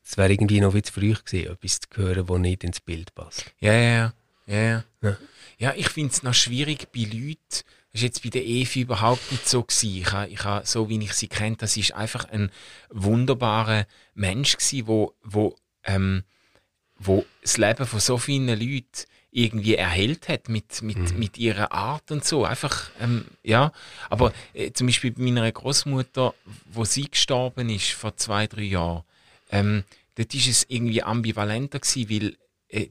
[0.05, 3.15] es wäre irgendwie noch viel zu früh gewesen, etwas zu hören, das nicht ins Bild
[3.15, 3.45] passt.
[3.59, 4.13] Ja, ja,
[4.45, 4.83] ja.
[5.01, 5.17] Ja,
[5.57, 5.73] ja.
[5.75, 9.47] ich finde es noch schwierig bei Leuten, das war jetzt bei der Evi überhaupt nicht
[9.47, 9.61] so.
[9.61, 9.97] Gewesen.
[9.97, 12.51] Ich habe, ich habe, so wie ich sie kenne, das ist einfach ein
[12.89, 16.23] wunderbarer Mensch gewesen, wo, wo, ähm,
[16.97, 21.19] wo das Leben von so vielen Leuten irgendwie erhellt hat mit, mit, mhm.
[21.19, 22.45] mit ihrer Art und so.
[22.45, 23.71] Einfach, ähm, ja.
[24.09, 26.33] Aber äh, zum Beispiel bei meiner Großmutter,
[26.65, 29.03] wo sie gestorben ist vor zwei, drei Jahren,
[29.53, 29.83] ähm,
[30.15, 32.35] dort war es irgendwie ambivalenter gewesen, weil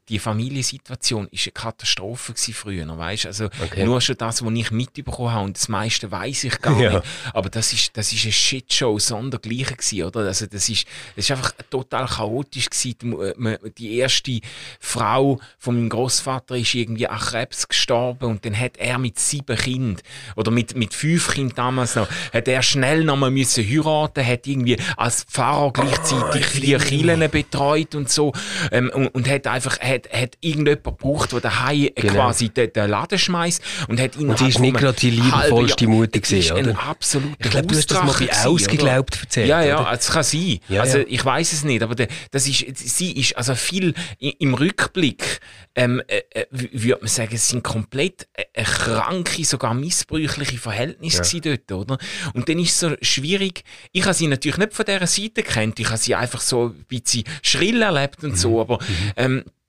[0.08, 3.26] die Familiensituation ist eine Katastrophe früher, weißt?
[3.26, 3.84] Also okay.
[3.84, 6.92] nur schon das, was ich mitbekommen habe und das meiste weiß ich gar ja.
[6.94, 7.04] nicht.
[7.34, 10.20] Aber das ist das ist eine Shitshow sondergleichen gewesen, oder?
[10.20, 10.86] Also das ist
[11.16, 13.44] das ist einfach total chaotisch gewesen.
[13.44, 14.40] Äh, die erste
[14.78, 19.56] Frau von meinem Großvater ist irgendwie an Krebs gestorben und dann hat er mit sieben
[19.56, 20.02] Kindern
[20.36, 24.46] oder mit mit fünf Kindern damals noch hat er schnell noch mal müssen heiraten, hat
[24.46, 28.32] irgendwie als Pfarrer gleichzeitig oh, vier Kirchen betreut und so
[28.70, 32.12] ähm, und, und hat einfach einfach hat, hat irgendjemand gebraucht, der daheim genau.
[32.12, 35.86] quasi den, den Laden schmeißt und hat ihn Und sie ist nicht gerade die liebevollste
[35.86, 36.78] Mutter gesehen, oder?
[36.78, 37.32] Absolut.
[37.38, 39.48] Ich glaube, du hast das mal bei ausgeglaubt erzählt.
[39.48, 40.58] Ja, ja, es kann sein.
[40.68, 41.04] Ja, also ja.
[41.08, 45.40] ich weiß es nicht, aber der, das ist, sie ist also viel im Rückblick,
[45.74, 51.56] ähm, äh, äh würde man sagen, es sind komplett äh, kranke, sogar missbräuchliche Verhältnisse ja.
[51.56, 51.98] dort, oder?
[52.34, 53.64] Und dann ist es so schwierig.
[53.92, 56.84] Ich habe sie natürlich nicht von dieser Seite kennt, ich habe sie einfach so ein
[56.88, 58.36] bisschen schrill erlebt und mhm.
[58.36, 59.12] so, aber mhm.
[59.16, 59.61] ähm, äh,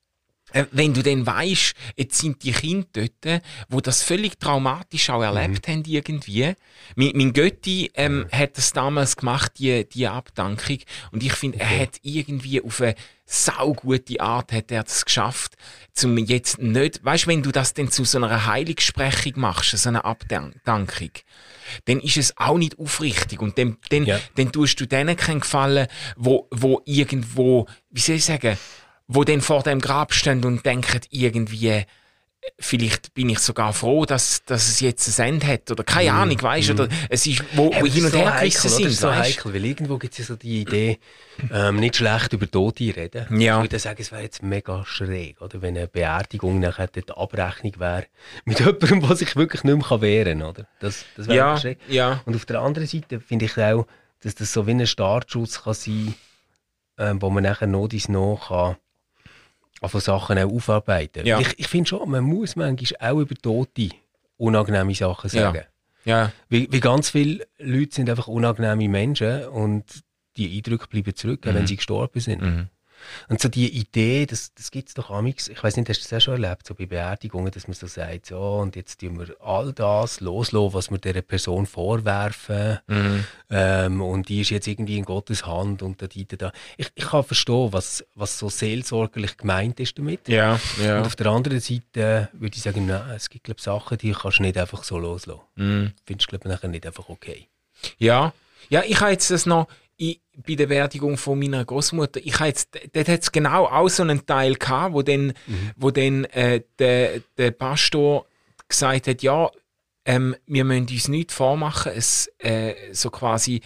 [0.71, 5.67] wenn du dann weißt, jetzt sind die Kinder dort, wo das völlig traumatisch auch erlebt
[5.67, 5.71] mhm.
[5.71, 6.53] haben irgendwie.
[6.95, 8.31] Mein, mein Götti ähm, mhm.
[8.31, 10.79] hat das damals gemacht, die, die Abdankung.
[11.11, 11.67] Und ich finde, okay.
[11.69, 15.55] er hat irgendwie auf eine saugute Art hat er das geschafft,
[15.93, 20.05] zum jetzt nicht, weißt, wenn du das dann zu so einer Heiligsprechung machst, so eine
[20.05, 21.11] Abdankung,
[21.85, 24.19] dann ist es auch nicht aufrichtig und dann, dann, ja.
[24.35, 28.57] dann tust du denen keinen Gefallen, wo, wo irgendwo, wie soll ich sagen,
[29.07, 31.85] wo dann vor dem Grab stehen und denken irgendwie,
[32.59, 36.15] vielleicht bin ich sogar froh, dass, dass es jetzt ein Ende hat oder keine mm.
[36.15, 36.89] Ahnung, weißt du, mm.
[37.09, 38.85] es ist, wo, wo hin und so her gerissen sind.
[38.85, 40.99] Das ist so heikel, weil irgendwo gibt es ja so die Idee,
[41.51, 43.39] ähm, nicht schlecht über Tote reden.
[43.39, 43.57] Ja.
[43.57, 47.73] Ich würde sagen, es wäre jetzt mega schräg, oder wenn eine Beerdigung nachher die Abrechnung
[47.77, 48.05] wäre
[48.45, 50.67] mit jemandem, der sich wirklich nicht mehr wehren kann, oder?
[50.79, 51.79] Das, das wäre ja, schräg.
[51.87, 52.21] Ja.
[52.25, 53.87] Und auf der anderen Seite finde ich auch,
[54.21, 56.15] dass das so wie ein Startschuss kann sein
[56.97, 58.77] kann, ähm, wo man nachher noch dies noch kann
[59.89, 61.25] von Sachen auch aufarbeiten.
[61.25, 61.39] Ja.
[61.39, 63.89] Ich, ich finde schon, man muss manchmal auch über Tote
[64.37, 65.63] unangenehme Sachen sagen.
[66.05, 66.23] Ja.
[66.23, 66.31] ja.
[66.49, 70.03] Wie, wie ganz viele Leute sind einfach unangenehme Menschen und
[70.37, 71.53] die Eindrücke bleiben zurück, mhm.
[71.53, 72.41] wenn sie gestorben sind.
[72.41, 72.67] Mhm.
[73.29, 76.09] Und so die Idee, das, das gibt es doch amigs, ich weiß nicht, hast du
[76.09, 79.19] das auch schon erlebt, so bei Beerdigungen, dass man so sagt, so, und jetzt tun
[79.19, 83.23] wir all das loslassen, was wir dieser Person vorwerfen, mhm.
[83.49, 86.51] ähm, und die ist jetzt irgendwie in Gottes Hand und da, da, da.
[86.77, 90.27] Ich, ich kann verstehen, was, was so seelsorgerlich gemeint ist damit.
[90.27, 90.99] Ja, ja.
[90.99, 94.39] Und auf der anderen Seite würde ich sagen, nein, es gibt, glaube Sachen, die kannst
[94.39, 95.41] du nicht einfach so loslassen.
[95.55, 95.91] Mhm.
[96.05, 97.47] Findest du, glaube nachher nicht einfach okay.
[97.97, 98.33] Ja,
[98.69, 102.19] Ja, ich habe jetzt das noch ich, bei der Beerdigung von meiner Großmutter.
[102.23, 105.71] Ich habe jetzt, dort hat es genau auch so einen Teil gehabt, wo dann, mhm.
[105.75, 108.25] wo dann äh, der, der Pastor
[108.67, 109.51] gesagt hat, ja,
[110.06, 111.91] ähm, wir müssen uns nichts vormachen.
[111.95, 113.62] Es, äh, so quasi,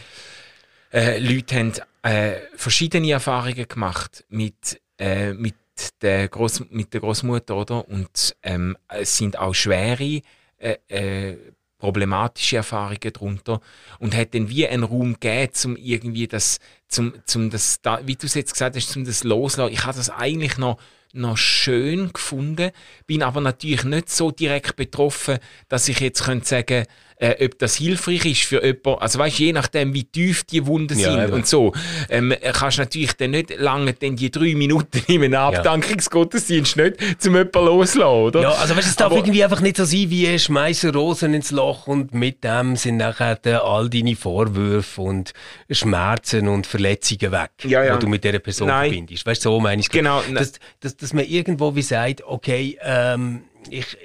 [0.91, 5.55] äh, Leute haben äh, verschiedene Erfahrungen gemacht mit, äh, mit,
[6.01, 7.87] der Groß, mit der Großmutter, oder?
[7.87, 10.21] Und ähm, es sind auch schwere
[10.57, 11.37] äh, äh,
[11.77, 13.61] problematische Erfahrungen darunter
[13.99, 18.25] und hat dann wie einen Raum gegeben, um irgendwie das, zum, zum das, wie du
[18.25, 19.73] es jetzt gesagt hast, zum das loslassen.
[19.73, 20.77] Ich habe das eigentlich noch
[21.13, 22.71] noch schön gefunden,
[23.07, 26.85] bin aber natürlich nicht so direkt betroffen, dass ich jetzt könnte sagen
[27.19, 29.01] äh, ob das hilfreich ist für jemanden.
[29.01, 31.33] Also weißt, je nachdem, wie tief die Wunden ja, sind eben.
[31.33, 31.73] und so,
[32.09, 36.85] ähm, kannst du natürlich dann nicht lange dann die drei Minuten in einem Abdankungsgottesdienst ja.
[36.85, 38.41] nicht zum jemanden loslassen, oder?
[38.41, 41.51] Ja, also weißt, es darf Aber, irgendwie einfach nicht so sein, wie schmeißen Rosen ins
[41.51, 45.33] Loch und mit dem sind nachher all deine Vorwürfe und
[45.69, 47.95] Schmerzen und Verletzungen weg, ja, ja.
[47.95, 48.89] die du mit dieser Person Nein.
[48.89, 49.25] verbindest.
[49.25, 50.21] Weißt du, so meine ich Genau.
[50.33, 53.97] Dass, dass, dass man irgendwo wie sagt, okay, ähm, ich,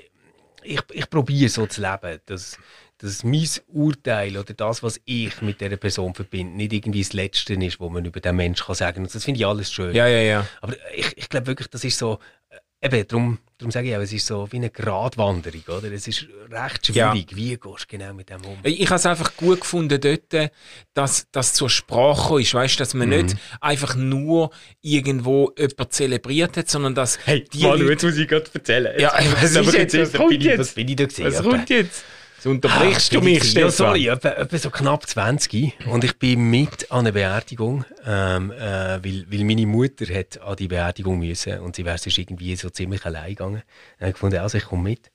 [0.62, 2.20] ich, ich probiere so zu leben.
[2.26, 2.58] Das,
[3.02, 7.54] dass mein Urteil oder das, was ich mit dieser Person verbinde, nicht irgendwie das Letzte
[7.54, 9.12] ist, was man über den Menschen kann sagen kann.
[9.12, 9.94] Das finde ich alles schön.
[9.94, 10.46] Ja, ja, ja.
[10.60, 12.18] Aber ich, ich glaube wirklich, das ist so,
[12.80, 15.90] äh, eben, darum, darum sage ich auch, es ist so wie eine Gratwanderung, oder?
[15.92, 17.30] Es ist recht schwierig.
[17.30, 17.36] Ja.
[17.36, 18.58] Wie gehst du genau mit dem um?
[18.62, 20.50] Ich habe es einfach gut gefunden dort,
[20.94, 23.16] dass das zur Sprache ist, weißt, dass man mhm.
[23.16, 28.28] nicht einfach nur irgendwo jemanden zelebriert hat, sondern dass hey, die Manu, jetzt muss ich
[28.28, 29.00] gerade erzählen.
[29.00, 30.58] Ja, was, was, jetzt, was, kommt jetzt?
[30.58, 31.26] was bin ich da gesehen?
[31.26, 32.04] Was kommt jetzt?
[32.42, 33.62] So unterbrichst ah, du mich, Stefan.
[33.62, 38.50] Ja, sorry, etwa, etwa, so knapp 20 und ich bin mit an einer Beerdigung, ähm,
[38.50, 42.56] äh, weil, weil meine Mutter hat an die Beerdigung müssen und sie wäre sonst irgendwie
[42.56, 43.62] so ziemlich allein gegangen.
[43.98, 45.12] Dann habe ich gefunden, also ich komme mit.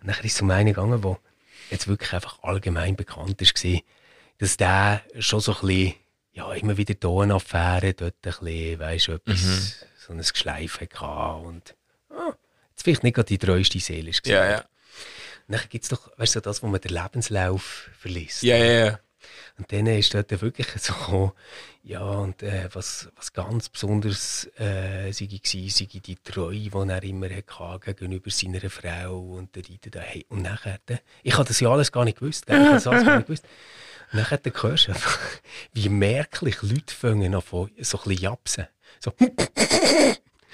[0.00, 1.18] Und dann ist es um einen gegangen, der
[1.70, 3.52] jetzt wirklich einfach allgemein bekannt ist,
[4.38, 5.94] dass der schon so ein bisschen,
[6.32, 9.72] ja, immer wieder Tonaffäre dort ein bisschen, weißt du, etwas, mhm.
[10.06, 11.74] so ein Geschleif hatte und
[12.08, 12.32] ah,
[12.70, 14.26] jetzt vielleicht nicht gerade die treueste Seele ist.
[14.26, 14.64] Ja, ja
[15.48, 18.42] dann gibt es doch, weißt du, das, wo man den Lebenslauf verliest.
[18.42, 18.98] Ja, ja, ja.
[19.58, 21.32] Und dann ist dort wirklich so,
[21.82, 27.02] ja, und äh, was, was ganz besonders äh, sei, war, sei die Treue, die er
[27.02, 30.78] immer hatte gegenüber seiner Frau und der Rita hey, Und nachher,
[31.22, 32.58] ich habe das ja alles gar nicht gewusst, gell?
[32.58, 33.44] ich habe das alles gar nicht gewusst.
[34.12, 35.18] Und nachher hörst du einfach,
[35.72, 38.66] wie merklich Leute fangen an, so ein bisschen japsen.
[39.00, 39.12] So,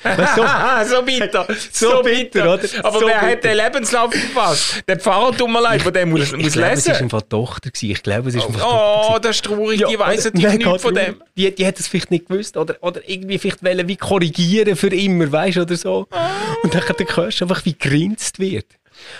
[0.02, 0.44] so,
[0.96, 1.46] so bitter.
[1.72, 2.68] So, so bitter, oder?
[2.82, 3.30] Aber so wer bitter.
[3.30, 4.82] hat den Lebenslauf verpasst?
[4.86, 6.72] Der Pfarrer, tut mir leid, der muss, ich, muss ich lesen.
[6.72, 7.70] Es war einfach Tochter.
[7.80, 9.14] Ich glaube, es ist einfach oh, Tochter.
[9.14, 9.80] Oh, das ist traurig.
[9.80, 11.22] Ja, die weiss natürlich nichts von dem.
[11.36, 12.56] Die, die hat es vielleicht nicht gewusst.
[12.56, 16.06] Oder, oder irgendwie vielleicht wollen, wie korrigieren für immer, weißt du, oder so.
[16.10, 16.16] Oh.
[16.62, 18.66] Und dann hörst du einfach, wie grinst wird.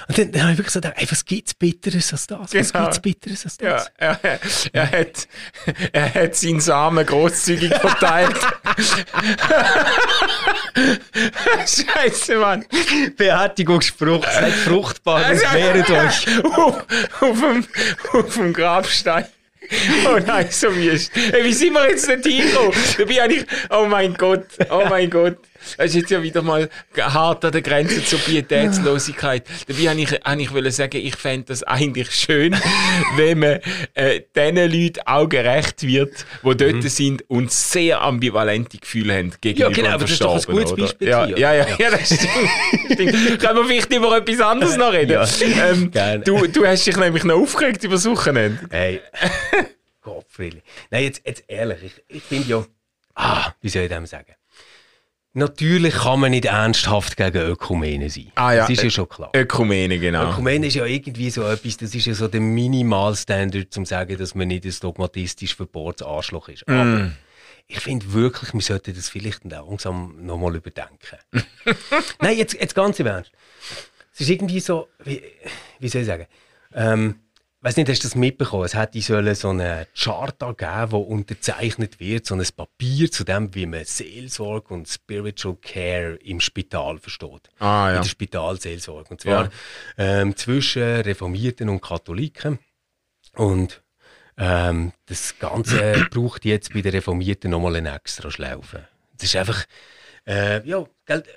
[0.09, 2.55] Und dann, dann habe ich wirklich gesagt, ey, was es Bitteres als das?
[2.55, 2.89] Was genau.
[2.89, 3.91] es Bitteres als das?
[4.01, 4.41] Ja, er,
[4.73, 5.29] er, hat,
[5.93, 8.37] er hat seinen Samen großzügig verteilt.
[11.67, 12.65] Scheiße, Mann.
[13.17, 16.45] Beerdigungsspruch, seid fruchtbar und wehret euch.
[16.45, 16.85] Auf,
[17.21, 17.67] auf, dem,
[18.13, 19.27] auf dem Grabstein.
[20.07, 21.13] Oh nein, so wüst.
[21.15, 22.73] Hey, wie sind wir jetzt nicht hingekommen?
[22.97, 25.37] Da bin ich, oh mein Gott, oh mein Gott.
[25.77, 29.45] Das ist jetzt ja wieder mal hart an der Grenze zur Pietätslosigkeit.
[29.67, 32.57] Dabei habe ich, habe ich wollte sagen, ich fände das eigentlich schön,
[33.17, 33.61] wenn man
[33.95, 36.89] äh, den Leuten auch gerecht wird, die dort mhm.
[36.89, 40.75] sind und sehr ambivalente Gefühle haben gegenüber Ja, genau, aber das ist doch ein gutes
[40.75, 41.09] Beispiel.
[41.09, 42.31] Ja, ja, ja, ja, das stimmt.
[42.93, 43.41] stimmt.
[43.41, 45.13] Können wir vielleicht über etwas anderes noch reden?
[45.13, 45.27] Ja,
[45.71, 45.91] ähm,
[46.25, 48.61] du, du hast dich nämlich noch aufgeregt über das Wochenende.
[48.71, 49.01] Hey,
[50.03, 50.27] Gott,
[50.91, 52.67] Nein, jetzt, jetzt ehrlich, ich, ich finde ja,
[53.15, 54.35] ah, wie soll ich dem sagen?
[55.39, 58.33] Natürlich kann man nicht ernsthaft gegen Ökumene sein.
[58.35, 58.61] Ah, ja.
[58.63, 59.31] Das ist ja schon klar.
[59.33, 60.33] Ökumene, genau.
[60.33, 64.19] Ökumene ist ja irgendwie so etwas, das ist ja so der Minimalstandard, um zu sagen,
[64.19, 66.67] dass man nicht ein dogmatistisch verbohrtes Arschloch ist.
[66.67, 66.73] Mm.
[66.73, 67.13] Aber
[67.69, 71.19] ich finde wirklich, wir sollten das vielleicht langsam nochmal überdenken.
[72.21, 73.31] Nein, jetzt, jetzt ganz im Ernst.
[74.13, 75.23] Es ist irgendwie so, wie,
[75.79, 76.27] wie soll ich sagen,
[76.75, 77.21] ähm,
[77.61, 78.65] weiß nicht, hast du das mitbekommen?
[78.65, 83.55] Es hätte sollen so einen Chart geben, wo unterzeichnet wird, so ein Papier zu dem,
[83.55, 87.51] wie man Seelsorge und Spiritual Care im Spital versteht.
[87.59, 87.97] Ah, ja.
[87.97, 89.11] In der Spitalseelsorge.
[89.11, 89.51] Und zwar ja.
[89.97, 92.59] ähm, zwischen Reformierten und Katholiken.
[93.35, 93.83] Und
[94.37, 98.87] ähm, das Ganze braucht jetzt bei den Reformierten nochmal eine extra Schlaufe.
[99.17, 99.65] Das ist einfach
[100.29, 100.85] äh, ja,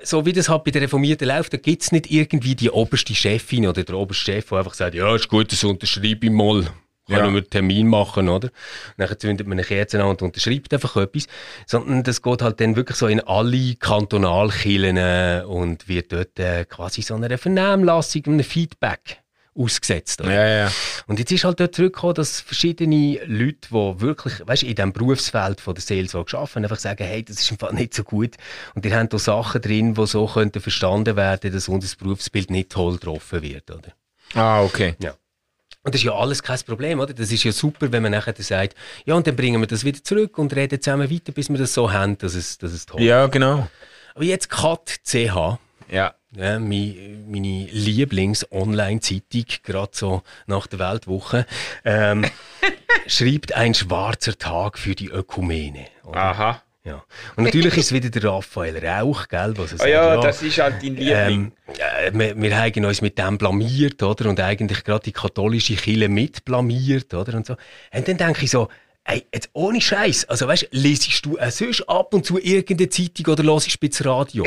[0.04, 3.16] so wie das halt bei der Reformierten läuft, da gibt es nicht irgendwie die oberste
[3.16, 6.66] Chefin oder der oberste Chef, der einfach sagt, ja, ist gut, das unterschreibe ich mal.
[7.08, 7.32] Können ja.
[7.32, 8.50] wir einen Termin machen, oder?
[8.98, 11.28] dann zündet man eine Kerze an und unterschreibt einfach etwas.
[11.66, 17.02] Sondern das geht halt dann wirklich so in alle Kantonalkillen und wird dort äh, quasi
[17.02, 19.21] so eine Vernehmlassung, ein Feedback
[19.56, 20.22] ausgesetzt.
[20.22, 20.34] Oder?
[20.34, 20.72] Ja, ja.
[21.08, 25.60] Und jetzt ist halt dort zurückgekommen, dass verschiedene Leute, die wirklich, weißt, in diesem Berufsfeld
[25.60, 28.36] von der Seelsorge arbeiten, einfach sagen, hey, das ist einfach nicht so gut.
[28.76, 32.72] Und die haben da Sachen drin, die so könnten verstanden werden, dass unser Berufsbild nicht
[32.72, 33.94] toll getroffen wird, oder?
[34.34, 34.96] Ah, okay.
[35.00, 35.14] Ja.
[35.84, 37.14] Und das ist ja alles kein Problem, oder?
[37.14, 40.04] Das ist ja super, wenn man nachher sagt, ja, und dann bringen wir das wieder
[40.04, 43.02] zurück und reden zusammen weiter, bis wir das so haben, dass es, dass es toll
[43.02, 43.08] ist.
[43.08, 43.68] Ja, genau.
[44.14, 45.58] Aber jetzt Cut CH,
[45.90, 46.14] Ja.
[46.36, 51.46] Ja, mein, meine Lieblings-Online-Zeitung, gerade so nach der Weltwoche,
[51.84, 52.26] ähm,
[53.08, 55.88] schreibt ein schwarzer Tag für die Ökumene.
[56.04, 56.18] oder?
[56.18, 56.62] Aha.
[56.84, 57.04] Ja.
[57.36, 60.58] Und natürlich ist wieder der Raphael Rauch, gell, was er Ah sagt, ja, das ist
[60.58, 61.06] halt dein Liebling.
[61.06, 64.30] ähm, äh, wir, wir haben uns mit dem blamiert, oder?
[64.30, 67.36] Und eigentlich gerade die katholische Kirche mit blamiert, oder?
[67.36, 67.56] Und so.
[67.94, 68.68] Und dann denke ich so,
[69.06, 73.34] ey, jetzt ohne Scheiß, also weißt, lesest du äh, sonst ab und zu irgendeine Zeitung
[73.34, 74.46] oder hörst du das Radio?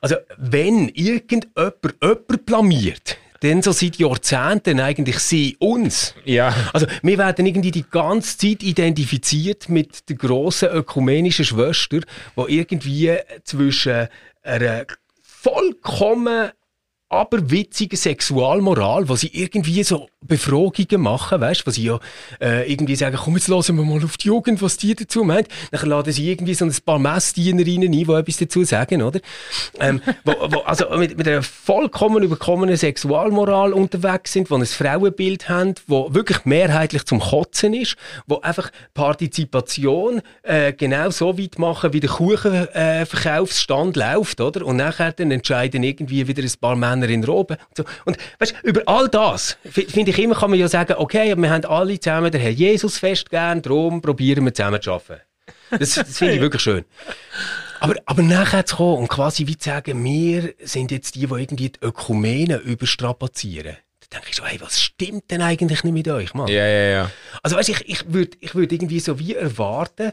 [0.00, 6.14] Also, wenn irgendjemand jemand blamiert, dann so seit Jahrzehnten eigentlich sie uns.
[6.24, 6.54] ja.
[6.72, 13.16] Also, wir werden irgendwie die ganze Zeit identifiziert mit der grossen ökumenischen Schwester, die irgendwie
[13.44, 14.08] zwischen
[14.42, 14.86] einer
[15.22, 16.50] vollkommen
[17.08, 21.98] aberwitzigen Sexualmoral, wo sie irgendwie so Befragungen machen, weißt, wo sie ja
[22.40, 25.48] äh, irgendwie sagen, komm, jetzt lassen wir mal auf die Jugend, was die dazu meint.
[25.70, 29.20] Dann laden sie irgendwie so ein paar Messdienerinnen ein, die etwas dazu sagen, oder?
[29.78, 35.48] Ähm, wo, wo, also mit, mit einer vollkommen überkommenen Sexualmoral unterwegs sind, die ein Frauenbild
[35.48, 41.92] haben, wo wirklich mehrheitlich zum Kotzen ist, wo einfach Partizipation äh, genau so weit machen,
[41.92, 44.64] wie der Kuchenverkaufsstand läuft, oder?
[44.64, 47.56] Und nachher dann entscheiden irgendwie wieder ein paar Männer in Roben.
[47.68, 47.84] Und, so.
[48.04, 51.50] und weißt, über all das fi- finde ich immer, kann man ja sagen, okay, wir
[51.50, 55.22] haben alle zusammen den Herr Jesus fest gern, darum probieren wir zusammen zu arbeiten.
[55.70, 56.84] Das, das finde ich wirklich schön.
[57.80, 61.34] Aber, aber nachher zu kommen und quasi wie zu sagen, wir sind jetzt die, die
[61.34, 63.76] irgendwie die Ökumene überstrapazieren.
[64.00, 66.48] Da denke ich so, hey, was stimmt denn eigentlich nicht mit euch, Mann?
[66.48, 67.10] Ja, ja, ja.
[67.42, 70.12] Also weißt, ich, ich würde ich würd irgendwie so wie erwarten,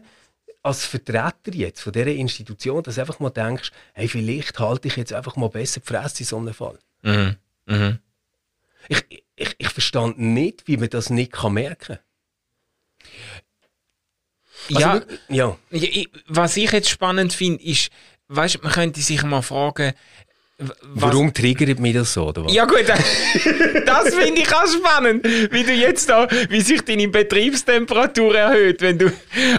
[0.63, 4.95] als Vertreter jetzt von dieser Institution, dass du einfach mal denkst, hey, vielleicht halte ich
[4.95, 6.77] jetzt einfach mal besser die Fresse in so einem Fall.
[7.01, 7.35] Mhm.
[7.65, 7.99] Mhm.
[8.87, 11.99] Ich, ich, ich verstand nicht, wie man das nicht kann merken kann.
[14.69, 15.57] ja, Also, ja.
[16.27, 17.89] Was ich jetzt spannend finde, ist,
[18.27, 19.93] weißt, man könnte sich mal fragen,
[20.93, 22.27] Warum triggert mich das so?
[22.27, 22.53] Oder was?
[22.53, 22.85] Ja gut,
[23.85, 28.97] das finde ich auch spannend, wie du jetzt da, wie sich deine Betriebstemperatur erhöht, wenn
[28.97, 29.11] du.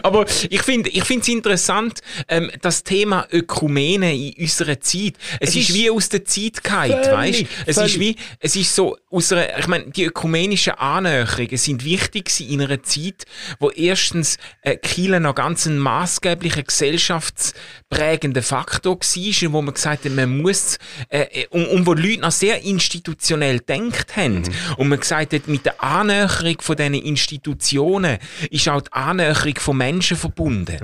[0.03, 5.15] Aber ich finde, ich finde es interessant, ähm, das Thema Ökumene in unserer Zeit.
[5.41, 7.45] Es, Es ist, ist wie aus der Zeit völlig, weißt?
[7.67, 7.93] Es völlig.
[7.93, 12.63] ist wie, es ist so aus einer, ich meine, die ökumenischen Annäherungen sind wichtig in
[12.63, 13.25] einer Zeit,
[13.59, 20.05] wo erstens äh, Kiel noch ganz ein maßgeblicher gesellschaftsprägender Faktor war, und wo man gesagt
[20.05, 20.79] hat, man muss,
[21.09, 24.43] äh, und, und wo Leute noch sehr institutionell denkt haben.
[24.77, 28.19] Und man gesagt hat, mit der Annäherung von diesen Institutionen
[28.51, 30.79] ist auch die Annäherung von Menschen verbunden.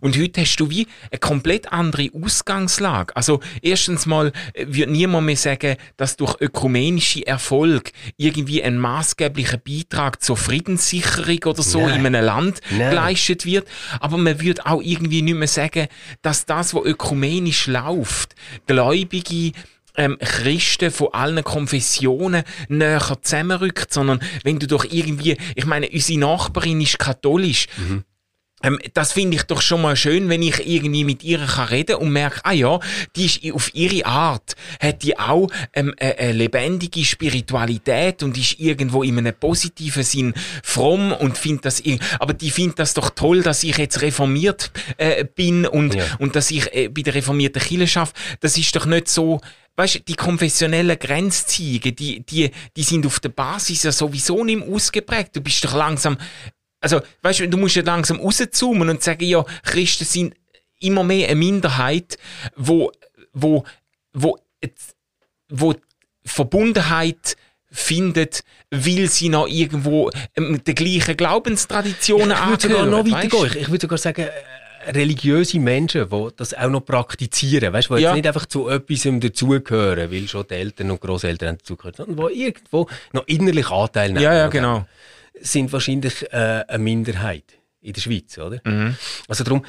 [0.00, 3.14] Und heute hast du wie eine komplett andere Ausgangslage.
[3.16, 9.58] Also erstens mal äh, wird niemand mehr sagen, dass durch ökumenische Erfolg irgendwie ein maßgeblicher
[9.58, 12.00] Beitrag zur Friedenssicherung oder so Nein.
[12.00, 12.90] in einem Land Nein.
[12.90, 13.68] geleistet wird.
[14.00, 15.88] Aber man würde auch irgendwie nicht mehr sagen,
[16.22, 18.34] dass das, was ökumenisch läuft,
[18.66, 19.51] Gläubige
[19.96, 26.18] ähm, Christen von allen Konfessionen näher zusammenrückt, sondern wenn du doch irgendwie, ich meine, unsere
[26.18, 27.66] Nachbarin ist katholisch,
[28.62, 31.96] ähm, das finde ich doch schon mal schön, wenn ich irgendwie mit ihr kann reden
[31.96, 32.80] und merke, ah ja,
[33.16, 38.58] die ist auf ihre Art, hat die auch ähm, eine, eine lebendige Spiritualität und ist
[38.58, 41.82] irgendwo in einem positiven Sinn fromm und findet das,
[42.18, 46.04] aber die findet das doch toll, dass ich jetzt reformiert äh, bin und, Ja.
[46.18, 48.12] und dass ich äh, bei der reformierten Kirche schaffe.
[48.40, 49.40] Das ist doch nicht so,
[49.74, 54.58] Weißt du, die konfessionellen Grenzziege, die, die, die sind auf der Basis ja sowieso nicht
[54.58, 55.34] mehr ausgeprägt.
[55.34, 56.18] Du bist doch langsam,
[56.82, 60.34] also, weißt du, du musst ja langsam rauszoomen und sagen, ja, Christen sind
[60.80, 62.18] immer mehr eine Minderheit,
[62.56, 62.92] wo,
[63.32, 63.64] wo,
[64.12, 64.36] wo,
[65.48, 65.74] wo
[66.24, 67.36] Verbundenheit
[67.70, 73.32] findet, weil sie noch irgendwo ähm, der gleichen Glaubenstraditionen ich würde sogar noch angehören, weiter
[73.36, 73.52] weisst?
[73.52, 73.62] gehen.
[73.62, 77.94] Ich, ich würde sogar sagen, äh, religiöse Menschen, die das auch noch praktizieren, weißt, die
[77.94, 78.00] Ja.
[78.00, 82.42] jetzt nicht einfach zu etwas dazugehören, weil schon die Eltern und Großeltern dazugehören, sondern die
[82.42, 84.22] irgendwo noch innerlich Anteil nehmen.
[84.22, 84.84] Ja, ja, genau.
[85.44, 88.60] Sind wahrscheinlich äh, eine Minderheit in der Schweiz, oder?
[88.64, 88.96] Mhm.
[89.28, 89.64] Also darum,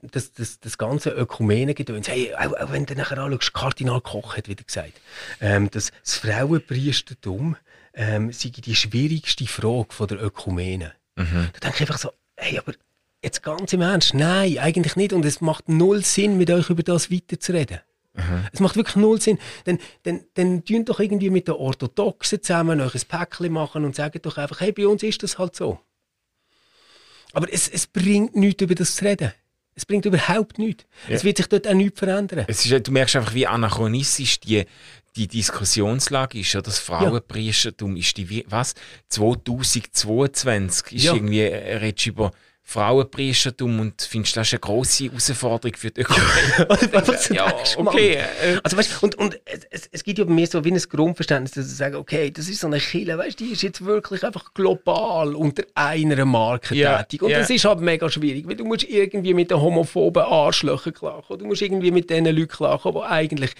[0.00, 4.48] das, das, das ganze Ökumenengedöns, hey, auch, auch wenn du nachher anschaust, Kardinal Koch hat
[4.48, 4.92] wieder gesagt,
[5.40, 7.56] ähm, dass das Frauenpriestertum
[7.94, 10.92] ähm, sei die schwierigste Frage von der Ökumene.
[11.16, 11.48] Mhm.
[11.52, 12.72] Da denke ich einfach so, hey, aber
[13.22, 15.12] jetzt ganz im Ernst, nein, eigentlich nicht.
[15.12, 17.80] Und es macht null Sinn, mit euch über das weiterzureden.
[18.52, 19.38] Es macht wirklich null Sinn.
[19.64, 23.94] Dann, dann, dann tun doch irgendwie mit den Orthodoxen zusammen euch ein Päckchen machen und
[23.96, 25.78] sagen doch einfach, hey, bei uns ist das halt so.
[27.32, 29.32] Aber es, es bringt nichts, über das zu reden.
[29.74, 30.84] Es bringt überhaupt nichts.
[31.08, 31.14] Ja.
[31.14, 32.44] Es wird sich dort auch nichts verändern.
[32.48, 34.64] Es ist, du merkst einfach, wie anachronistisch die,
[35.14, 36.54] die Diskussionslage ist.
[36.56, 36.62] Oder?
[36.62, 38.74] Das Frauenpriestertum ist die, was?
[39.08, 41.14] 2022 ist Ja.
[41.14, 42.32] irgendwie, äh, redest über
[42.70, 46.92] Frauenpriestertum und findest, das ist eine grosse Herausforderung für die Ökonomie.
[46.92, 48.16] Einfach so ja, okay.
[48.16, 51.52] Äh, Also weißt, und, und es- es, gibt ja bei mir so wie ein Grundverständnis,
[51.52, 54.52] dass ich sage, okay, das ist so eine Kille, weißt, die ist jetzt wirklich einfach
[54.52, 57.22] global unter einer Marke Ja, tätig.
[57.22, 57.38] Und ja.
[57.38, 61.46] das ist halt mega schwierig, weil du musst irgendwie mit den homophoben Arschlöchern klarkommen, du
[61.46, 63.52] musst irgendwie mit den Leuten klarkommen, die eigentlich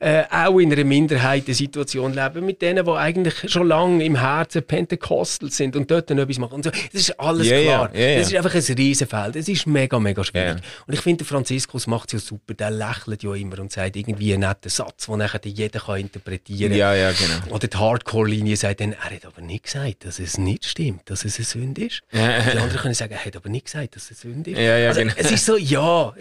[0.00, 5.50] äh, auch in einer Minderheitensituation leben, mit denen, die eigentlich schon lange im Herzen Pentecostal
[5.50, 6.54] sind und dort dann etwas machen.
[6.54, 6.70] Und so.
[6.70, 7.90] Das ist alles ja, klar.
[7.92, 9.36] Das ist einfach ein Riesenfeld.
[9.36, 10.58] Es ist mega, mega schwierig.
[10.58, 10.84] Ja.
[10.86, 12.54] Und ich finde, Franziskus macht es ja super.
[12.54, 16.70] Der lächelt ja immer und sagt irgendwie einen netten Satz, den nachher jeder kann interpretieren
[16.70, 16.78] kann.
[16.78, 17.54] ja, ja, genau.
[17.54, 21.24] Oder die Hardcore-Linie sagt dann, er hat aber nicht gesagt, dass es nicht stimmt, dass
[21.24, 22.02] es eine Sünde ist.
[22.12, 22.40] Ja.
[22.40, 24.58] Die anderen können sagen, er hat aber nicht gesagt, dass es eine Sünde ist.
[24.58, 25.12] Ja, ja, also, genau.
[25.16, 26.14] Es ist so, ja,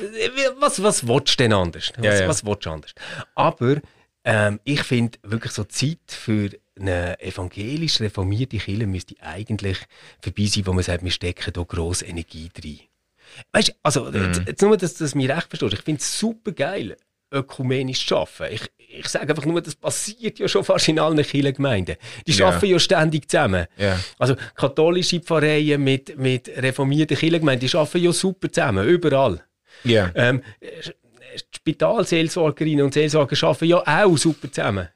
[0.60, 1.92] was, was willst du denn anders?
[1.98, 2.28] Was, Ja, ja.
[2.28, 2.94] was willst du anders?
[3.36, 3.78] Aber
[4.26, 9.78] ähm, ich finde wirklich so Zeit für eine evangelisch reformierte Kirche müsste eigentlich
[10.22, 12.80] vorbei sein, wo man sagt, wir stecken da gross Energie rein.
[13.52, 14.26] Weißt du, also, Mhm.
[14.26, 15.74] jetzt, jetzt nur, dass du das mir recht verstehst.
[15.74, 16.98] Ich finde es super geil,
[17.32, 18.56] ökumenisch zu arbeiten.
[18.56, 21.96] Ich, ich sage einfach nur, das passiert ja schon fast in allen Kirchengemeinden.
[22.28, 22.48] Die Ja.
[22.48, 23.66] arbeiten ja ständig zusammen.
[23.78, 24.00] Ja.
[24.20, 29.44] Also katholische Pfarreien mit, mit reformierten Kirchengemeinden, die arbeiten ja super zusammen, überall.
[29.84, 30.12] Ja.
[30.16, 30.44] Ähm,
[31.56, 34.90] Spitalseelsorgerinnen und Seelsorger arbeiten ja auch super zusammen.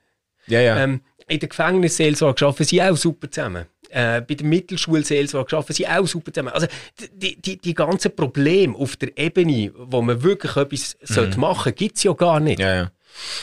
[0.47, 0.77] Ja, ja.
[0.83, 3.65] Ähm, in der Gefängnisseelsorge arbeiten sie auch super zusammen.
[3.89, 6.53] Äh, bei der Mittelschulseelsorge arbeiten sie auch super zusammen.
[6.53, 6.67] Also
[7.13, 11.77] die, die, die ganzen Probleme auf der Ebene, wo man wirklich etwas sollte machen sollte,
[11.77, 12.59] gibt es ja gar nicht.
[12.59, 12.91] ja, ja.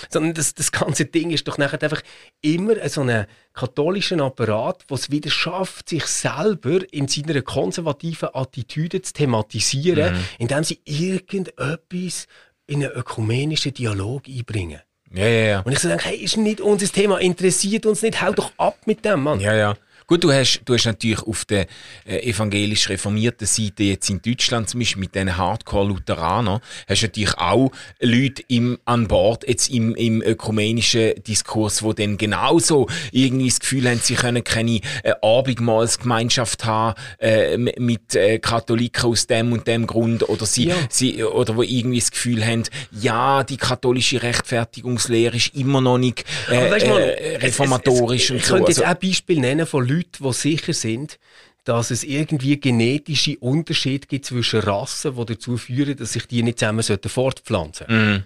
[0.09, 2.03] Sondern das, das ganze Ding ist doch nachher einfach
[2.43, 9.03] immer so ein katholischer Apparat, der es wieder schafft, sich selber in seiner konservativen Attitüde
[9.03, 12.29] zu thematisieren, indem sie irgendetwas
[12.67, 14.81] in einen ökumenischen Dialog einbringen.
[15.15, 15.61] Ja, ja, ja.
[15.61, 18.77] Und ich so denke, hey, ist nicht unser Thema, interessiert uns nicht, hau doch ab
[18.85, 19.39] mit dem, Mann.
[19.39, 19.75] Ja, ja.
[20.07, 21.67] Gut, du hast, du hast natürlich auf der
[22.07, 27.71] äh, evangelisch reformierten Seite jetzt in Deutschland zum Beispiel mit den Hardcore-Lutheranern, hast natürlich auch
[28.01, 33.89] Leute im, an Bord jetzt im, im ökumenischen Diskurs, wo dann genauso irgendwie das Gefühl
[33.89, 39.87] haben, sie können keine äh, Abendmahlsgemeinschaft haben äh, mit äh, Katholiken aus dem und dem
[39.87, 40.77] Grund oder sie, Ja.
[40.91, 46.25] sie oder wo irgendwie das Gefühl haben, ja, die katholische Rechtfertigungslehre ist immer noch nicht
[46.51, 48.55] äh, du, Mann, äh, es- reformatorisch es, es, und Ich so.
[48.55, 51.19] könnte jetzt Also- auch Beispiele nennen von Leuten, die sicher sind,
[51.65, 56.59] dass es irgendwie genetische Unterschiede gibt zwischen Rassen, die dazu führen, dass sich die nicht
[56.59, 58.23] zusammen sollten fortpflanzen Mhm.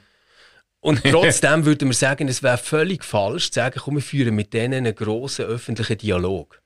[0.80, 4.54] Und trotzdem würde man sagen, es wäre völlig falsch zu sagen, komm, wir führen mit
[4.54, 6.62] denen einen grossen öffentlichen Dialog.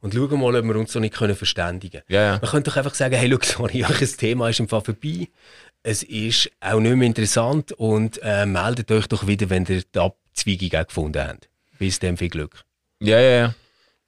[0.00, 2.14] Und schauen mal, ob wir uns so nicht können verständigen können.
[2.22, 2.38] Ja.
[2.42, 5.28] Man könnte doch einfach sagen, hey, schau, sorry, euer Thema ist im Fall vorbei.
[5.82, 9.98] Es ist auch nicht mehr interessant und äh, meldet euch doch wieder, wenn ihr die
[9.98, 11.48] Abzweigung gefunden habt.
[11.78, 12.64] Bis dann viel Glück.
[13.00, 13.54] Ja, ja, ja.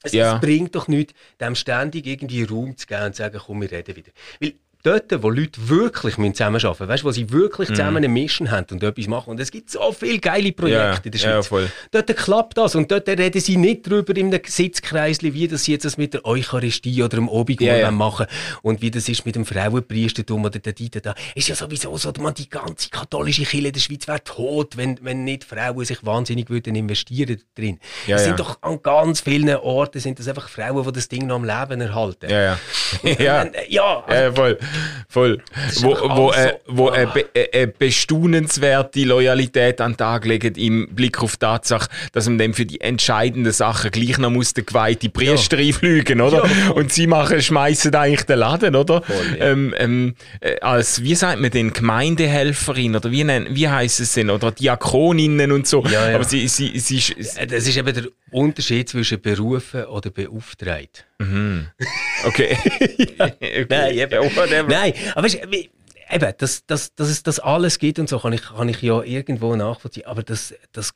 [0.02, 0.34] Es, Ja.
[0.36, 3.70] es bringt doch nichts, dem ständig irgendwie Raum zu geben und zu sagen, komm, wir
[3.70, 4.12] reden wieder.
[4.40, 4.54] Weil
[4.86, 7.32] dort, wo Leute wirklich zusammenarbeiten müssen, weißt du, wo sie Mhm.
[7.32, 9.30] wirklich zusammen eine Mission haben und etwas machen.
[9.30, 11.46] Und es gibt so viele geile Projekte in der Schweiz.
[11.48, 11.70] voll.
[11.90, 15.72] Dort klappt das und dort reden sie nicht drüber in einem Sitzkreisli, wie das sie
[15.72, 17.90] jetzt das mit der Eucharistie oder dem Obigor Ja, ja.
[17.90, 18.26] machen
[18.62, 21.14] und wie das ist mit dem Frauenpriestertum oder der Dite da.
[21.34, 24.98] Ist ja sowieso so, man die ganze katholische Kirche in der Schweiz wäre tot, wenn,
[25.02, 27.78] wenn nicht Frauen sich wahnsinnig würden investieren drin.
[28.06, 31.26] Ja, es sind doch an ganz vielen Orten sind das einfach Frauen, die das Ding
[31.26, 32.30] noch am Leben erhalten.
[32.30, 32.58] Ja, ja.
[33.18, 33.42] ja.
[33.42, 34.58] Äh, ja, also, Ja, voll,
[35.08, 35.42] voll.
[35.80, 40.54] Wo, einfach wo, äh, wo eine, be, äh, eine bestaunenswerte Loyalität an den Tag legen
[40.56, 44.54] im Blick auf die Tatsache, dass man dann für die entscheidenden Sachen gleich noch muss
[44.54, 46.44] der geweihte Priester einfliegen, oder?
[46.46, 46.72] Ja.
[46.72, 49.02] Und sie machen, schmeißen eigentlich den Laden, oder?
[49.02, 49.46] Voll, ja.
[49.46, 54.30] ähm, ähm, äh, als, wie sagt man denn, Gemeindehelferin, oder wie, wie heisst es denn,
[54.30, 55.84] oder Diakoninnen und so.
[55.84, 56.14] Ja, ja.
[56.16, 61.06] Aber sie, sie, sie, sie Äh, das ist eben der Unterschied zwischen berufen oder beauftragt.
[62.24, 62.56] okay.
[63.18, 63.66] okay.
[63.68, 64.36] Nein, eben.
[64.36, 64.68] Whatever.
[64.68, 68.42] Nein, aber weißt, eben, dass, dass, dass es das alles gibt und so, kann ich,
[68.42, 70.06] kann ich ja irgendwo nachvollziehen.
[70.06, 70.92] Aber dass das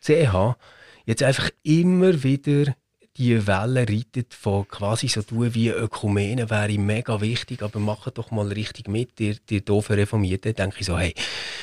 [0.00, 0.56] CH
[1.04, 2.74] jetzt einfach immer wieder
[3.18, 8.30] die Welle reitet von quasi so tun wie Ökumene wäre mega wichtig, aber macht doch
[8.30, 11.14] mal richtig mit, ihr, ihr doofen Reformierten, denke ich so, hey,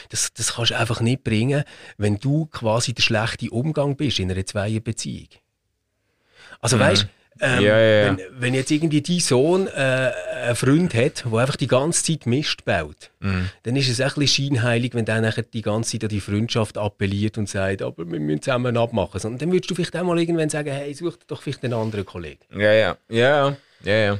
[0.10, 1.64] das, das kannst du einfach nicht bringen,
[1.98, 5.28] wenn du quasi der schlechte Umgang bist in einer Zweierbeziehung.
[6.60, 7.08] Also weißt,
[7.46, 8.08] Ähm, Ja, ja, ja.
[8.18, 10.12] Wenn, wenn jetzt irgendwie dein Sohn äh,
[10.46, 13.50] einen Freund hat, der einfach die ganze Zeit Mist baut, Mhm.
[13.64, 16.78] dann ist es ein bisschen scheinheilig, wenn der nachher die ganze Zeit an die Freundschaft
[16.78, 19.20] appelliert und sagt, aber wir müssen zusammen abmachen.
[19.20, 22.06] Sondern dann würdest du vielleicht auch mal irgendwann sagen, hey, such doch vielleicht einen anderen
[22.06, 22.40] Kollegen.
[22.56, 24.20] Ja, ja, ja, ja, ja.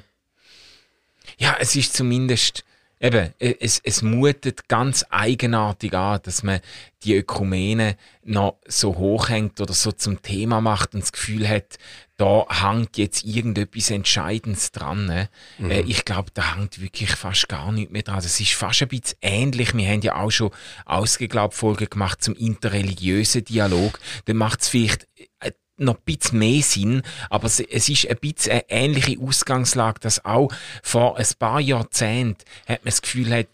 [1.38, 2.64] Ja, es ist zumindest,
[3.04, 6.62] eben, es, es mutet ganz eigenartig an, dass man
[7.04, 11.78] die Ökumene noch so hochhängt oder so zum Thema macht und das Gefühl hat,
[12.16, 15.08] da hängt jetzt irgendetwas Entscheidendes dran.
[15.08, 15.30] Ne?
[15.60, 18.22] Äh, ich glaube, da hängt wirklich fast gar nichts mehr dran.
[18.24, 19.76] Das ist fast ein bisschen ähnlich.
[19.76, 20.52] Wir haben ja auch schon
[20.86, 24.00] ausgeglaubt Folgen gemacht zum interreligiösen Dialog.
[24.26, 25.08] Dann macht es vielleicht
[25.42, 25.52] äh,
[25.84, 30.24] noch ein bisschen mehr Sinn, aber es, es ist ein bisschen eine ähnliche Ausgangslage, dass
[30.26, 30.50] auch
[30.82, 33.48] vor ein paar Jahrzehnten hat man das Gefühl hat,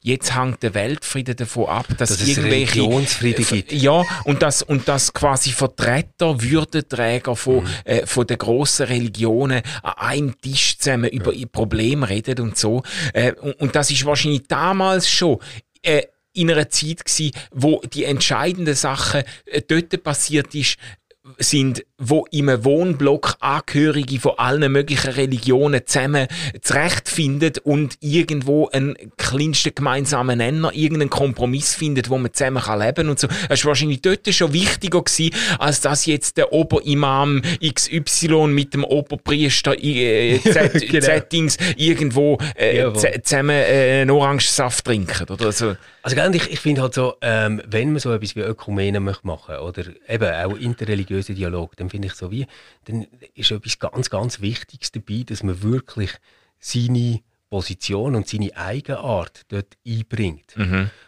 [0.00, 3.72] jetzt hängt der Weltfrieden davon ab, dass, Dass es irgendwelche Religionsfrieden gibt.
[3.72, 9.92] ja und das und das quasi Vertreter, Würdenträger von, äh, von den grossen Religionen an
[9.98, 12.82] einem Tisch zusammen über ihr Problem reden und so.
[13.12, 15.38] Äh, und, und das ist wahrscheinlich damals schon
[15.82, 16.04] äh,
[16.34, 20.76] in einer Zeit gsi, wo die entscheidenden Sachen äh, dort passiert ist,
[21.38, 26.26] sind, wo im Wohnblock Angehörige von allen möglichen Religionen zusammen
[26.62, 33.08] zurechtfinden und irgendwo einen kleinsten gemeinsamen Nenner, irgendeinen Kompromiss findet, wo man zusammen kann leben
[33.08, 33.28] und so.
[33.48, 38.84] Das war wahrscheinlich dort schon wichtiger gewesen, als dass jetzt der Oberimam XY mit dem
[38.84, 41.04] Oberpriester äh, Z- Genau.
[41.06, 42.90] Settings irgendwo äh,
[43.22, 45.76] zusammen äh, einen Orangensaft trinken oder so.
[46.02, 49.26] Also gell, ich, ich finde halt so, ähm, wenn man so etwas wie Ökumene möchte
[49.26, 50.56] machen oder eben auch
[51.12, 52.46] interreligiösen Dialog, dann finde ich so wie,
[52.84, 56.10] dann ist etwas ganz, ganz Wichtiges dabei, dass man wirklich
[56.58, 60.54] seine Position und seine Eigenart dort einbringt.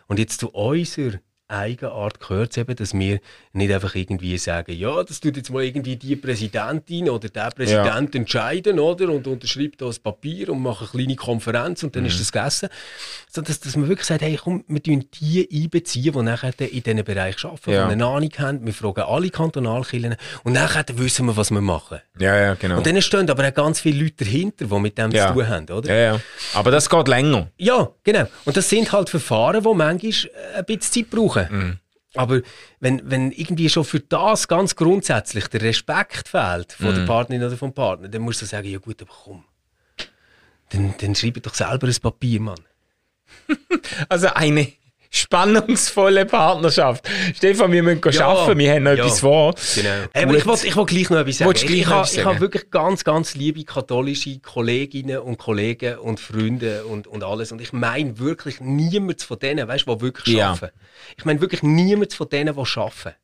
[0.07, 1.21] Und jetzt zu unserer
[1.55, 3.21] Eigenart gehört es eben, dass wir
[3.53, 8.15] nicht einfach irgendwie sagen, ja, das tut jetzt mal irgendwie die Präsidentin oder der Präsident
[8.15, 9.09] entscheiden, oder?
[9.11, 12.69] Und unterschreibt da ein Papier und macht eine kleine Konferenz und dann ist das gegessen.
[13.31, 16.83] Sondern dass, dass man wirklich sagt, hey, komm, wir tun die einbeziehen, die nachher in
[16.83, 17.87] diesen Bereich arbeiten, Ja.
[17.87, 18.67] die eine Ahnung haben.
[18.67, 22.01] Wir fragen alle Kantonalkirchen und nachher wissen wir, was wir machen.
[22.19, 22.77] Ja, ja, genau.
[22.79, 25.29] Und dann stehen aber auch ganz viele Leute dahinter, die mit dem Ja.
[25.29, 25.89] zu tun haben, oder?
[25.95, 26.21] ja, ja.
[26.55, 27.49] Aber das geht länger.
[27.57, 28.27] Ja, genau.
[28.45, 31.44] Und das sind halt Verfahren, die manchmal äh, ein bisschen Zeit brauchen.
[32.17, 32.43] Aber
[32.81, 37.57] wenn, wenn irgendwie schon für das ganz grundsätzlich der Respekt fehlt von der Partnerin oder
[37.57, 39.45] vom Partner, dann musst du sagen, ja gut, aber komm.
[40.71, 42.61] Dann, dann schreib doch selber ein Papier, Mann.
[44.09, 44.73] Also eine
[45.35, 47.09] spannungsvolle Partnerschaft.
[47.35, 49.05] Stefan, wir müssen Ja, arbeiten, wir haben noch ja.
[49.05, 49.55] etwas vor.
[49.75, 49.89] Genau.
[50.13, 51.53] Hey, aber ich wollte ich wollt gleich noch etwas sagen.
[51.57, 56.85] Ich, ich, etwas ich habe wirklich ganz, ganz liebe katholische Kolleginnen und Kollegen und Freunde
[56.85, 57.51] und, und alles.
[57.51, 60.53] Und ich meine wirklich niemand von denen, weißt du, die wirklich Ja.
[60.53, 60.77] arbeiten.
[61.17, 63.15] Ich meine wirklich niemand von denen, die arbeiten.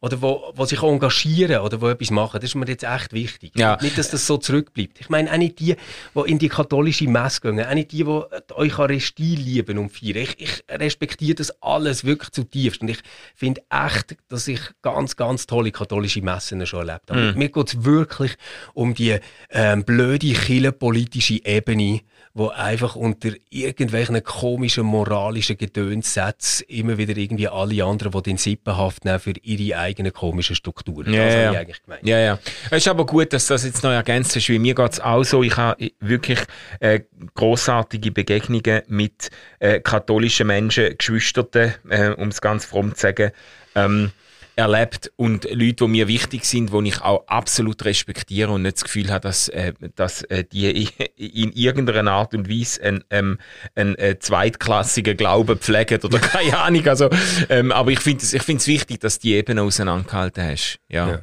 [0.00, 2.40] Oder wo, wo sich engagieren oder wo etwas machen.
[2.40, 3.52] Das ist mir jetzt echt wichtig.
[3.56, 3.78] Ja.
[3.80, 5.00] Nicht, dass das so zurückbleibt.
[5.00, 5.76] Ich meine auch nicht die,
[6.14, 10.16] die in die katholische Messe gehen, auch nicht die, die die Eucharistie lieben und feiern.
[10.16, 12.82] Ich, ich respektiere das alles wirklich zutiefst.
[12.82, 12.98] Und ich
[13.34, 17.32] finde echt, dass ich ganz, ganz tolle katholische Messen schon erlebt habe.
[17.34, 18.36] Mir geht es wirklich
[18.74, 19.18] um die
[19.50, 22.00] ähm, blöde, kirchenpolitische Ebene,
[22.36, 29.06] wo einfach unter irgendwelchen komischen moralischen Gedönssätzen immer wieder irgendwie alle anderen, die den Sippenhaft
[29.06, 31.14] nehmen für ihre eigenen komischen Strukturen.
[31.14, 31.52] Ja, das habe ja.
[31.52, 32.06] ich eigentlich gemeint.
[32.06, 32.38] Ja, ja.
[32.70, 35.24] Es ist aber gut, dass du das jetzt noch ergänzt hast, weil mir geht's auch
[35.24, 35.42] so.
[35.42, 36.40] Ich habe wirklich
[36.80, 37.00] äh,
[37.34, 43.30] großartige Begegnungen mit äh, katholischen Menschen, Geschwisterten, äh, um es ganz fromm zu sagen,
[43.74, 44.12] ähm,
[44.56, 48.84] erlebt und Leute, die mir wichtig sind, die ich auch absolut respektiere und nicht das
[48.84, 53.38] Gefühl habe, dass, äh, dass äh, die in irgendeiner Art und Weise einen, ähm,
[53.74, 56.86] einen äh, zweitklassigen Glauben pflegen oder keine Ahnung.
[56.88, 57.10] Also,
[57.50, 60.78] ähm, aber ich finde es ich find's wichtig, dass die Ebene auseinandergehalten hast.
[60.88, 61.08] Ja.
[61.08, 61.22] Ja.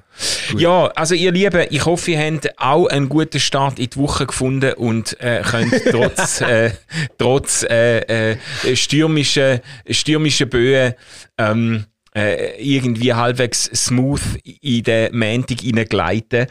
[0.55, 4.27] Ja, also ihr Lieben, ich hoffe, ihr habt auch einen guten Start in die Woche
[4.27, 6.71] gefunden und äh, könnt trotz, äh,
[7.17, 8.38] trotz äh, äh,
[8.75, 10.93] stürmischen, stürmischen Böen
[11.39, 11.86] ähm,
[12.16, 14.22] äh, irgendwie halbwegs smooth
[14.61, 16.47] in den Montag hineingleiten.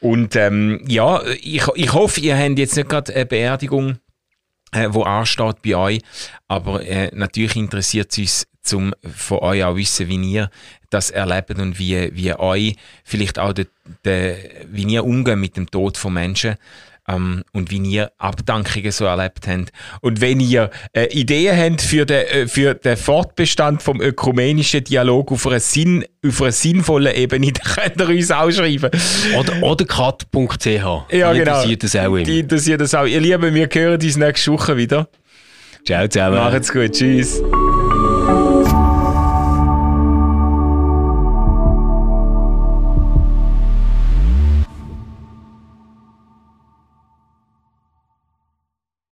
[0.00, 3.98] Und ähm, ja, ich, ich hoffe, ihr habt jetzt nicht gerade eine Beerdigung
[4.74, 6.00] äh, wo ansteht bei euch.
[6.48, 10.50] Aber äh, natürlich interessiert es uns, zum von euch auch wissen, wie ihr
[10.90, 13.66] das erlebt und wie, wie euch vielleicht auch de,
[14.04, 14.36] de,
[14.70, 16.56] wie ihr umgeht mit dem Tod von Menschen.
[17.06, 19.72] Ähm, und wie ihr Abdankungen so erlebt habt.
[20.00, 25.30] Und wenn ihr äh, Ideen habt für den, äh, für den Fortbestand vom ökumenischen Dialog
[25.32, 28.90] auf einer, Sinn, auf einer sinnvollen Ebene, dann könnt ihr uns auch schreiben.
[29.38, 30.66] Oder, oder kat.ch.
[30.66, 31.62] Ja, Die genau.
[31.62, 32.40] interessiert das auch Die immer.
[32.40, 33.04] interessiert das auch.
[33.04, 35.08] Ihr Lieben, wir hören uns nächste Woche wieder.
[35.86, 36.36] Ciao zusammen.
[36.36, 36.92] Macht's gut.
[36.92, 37.42] Tschüss.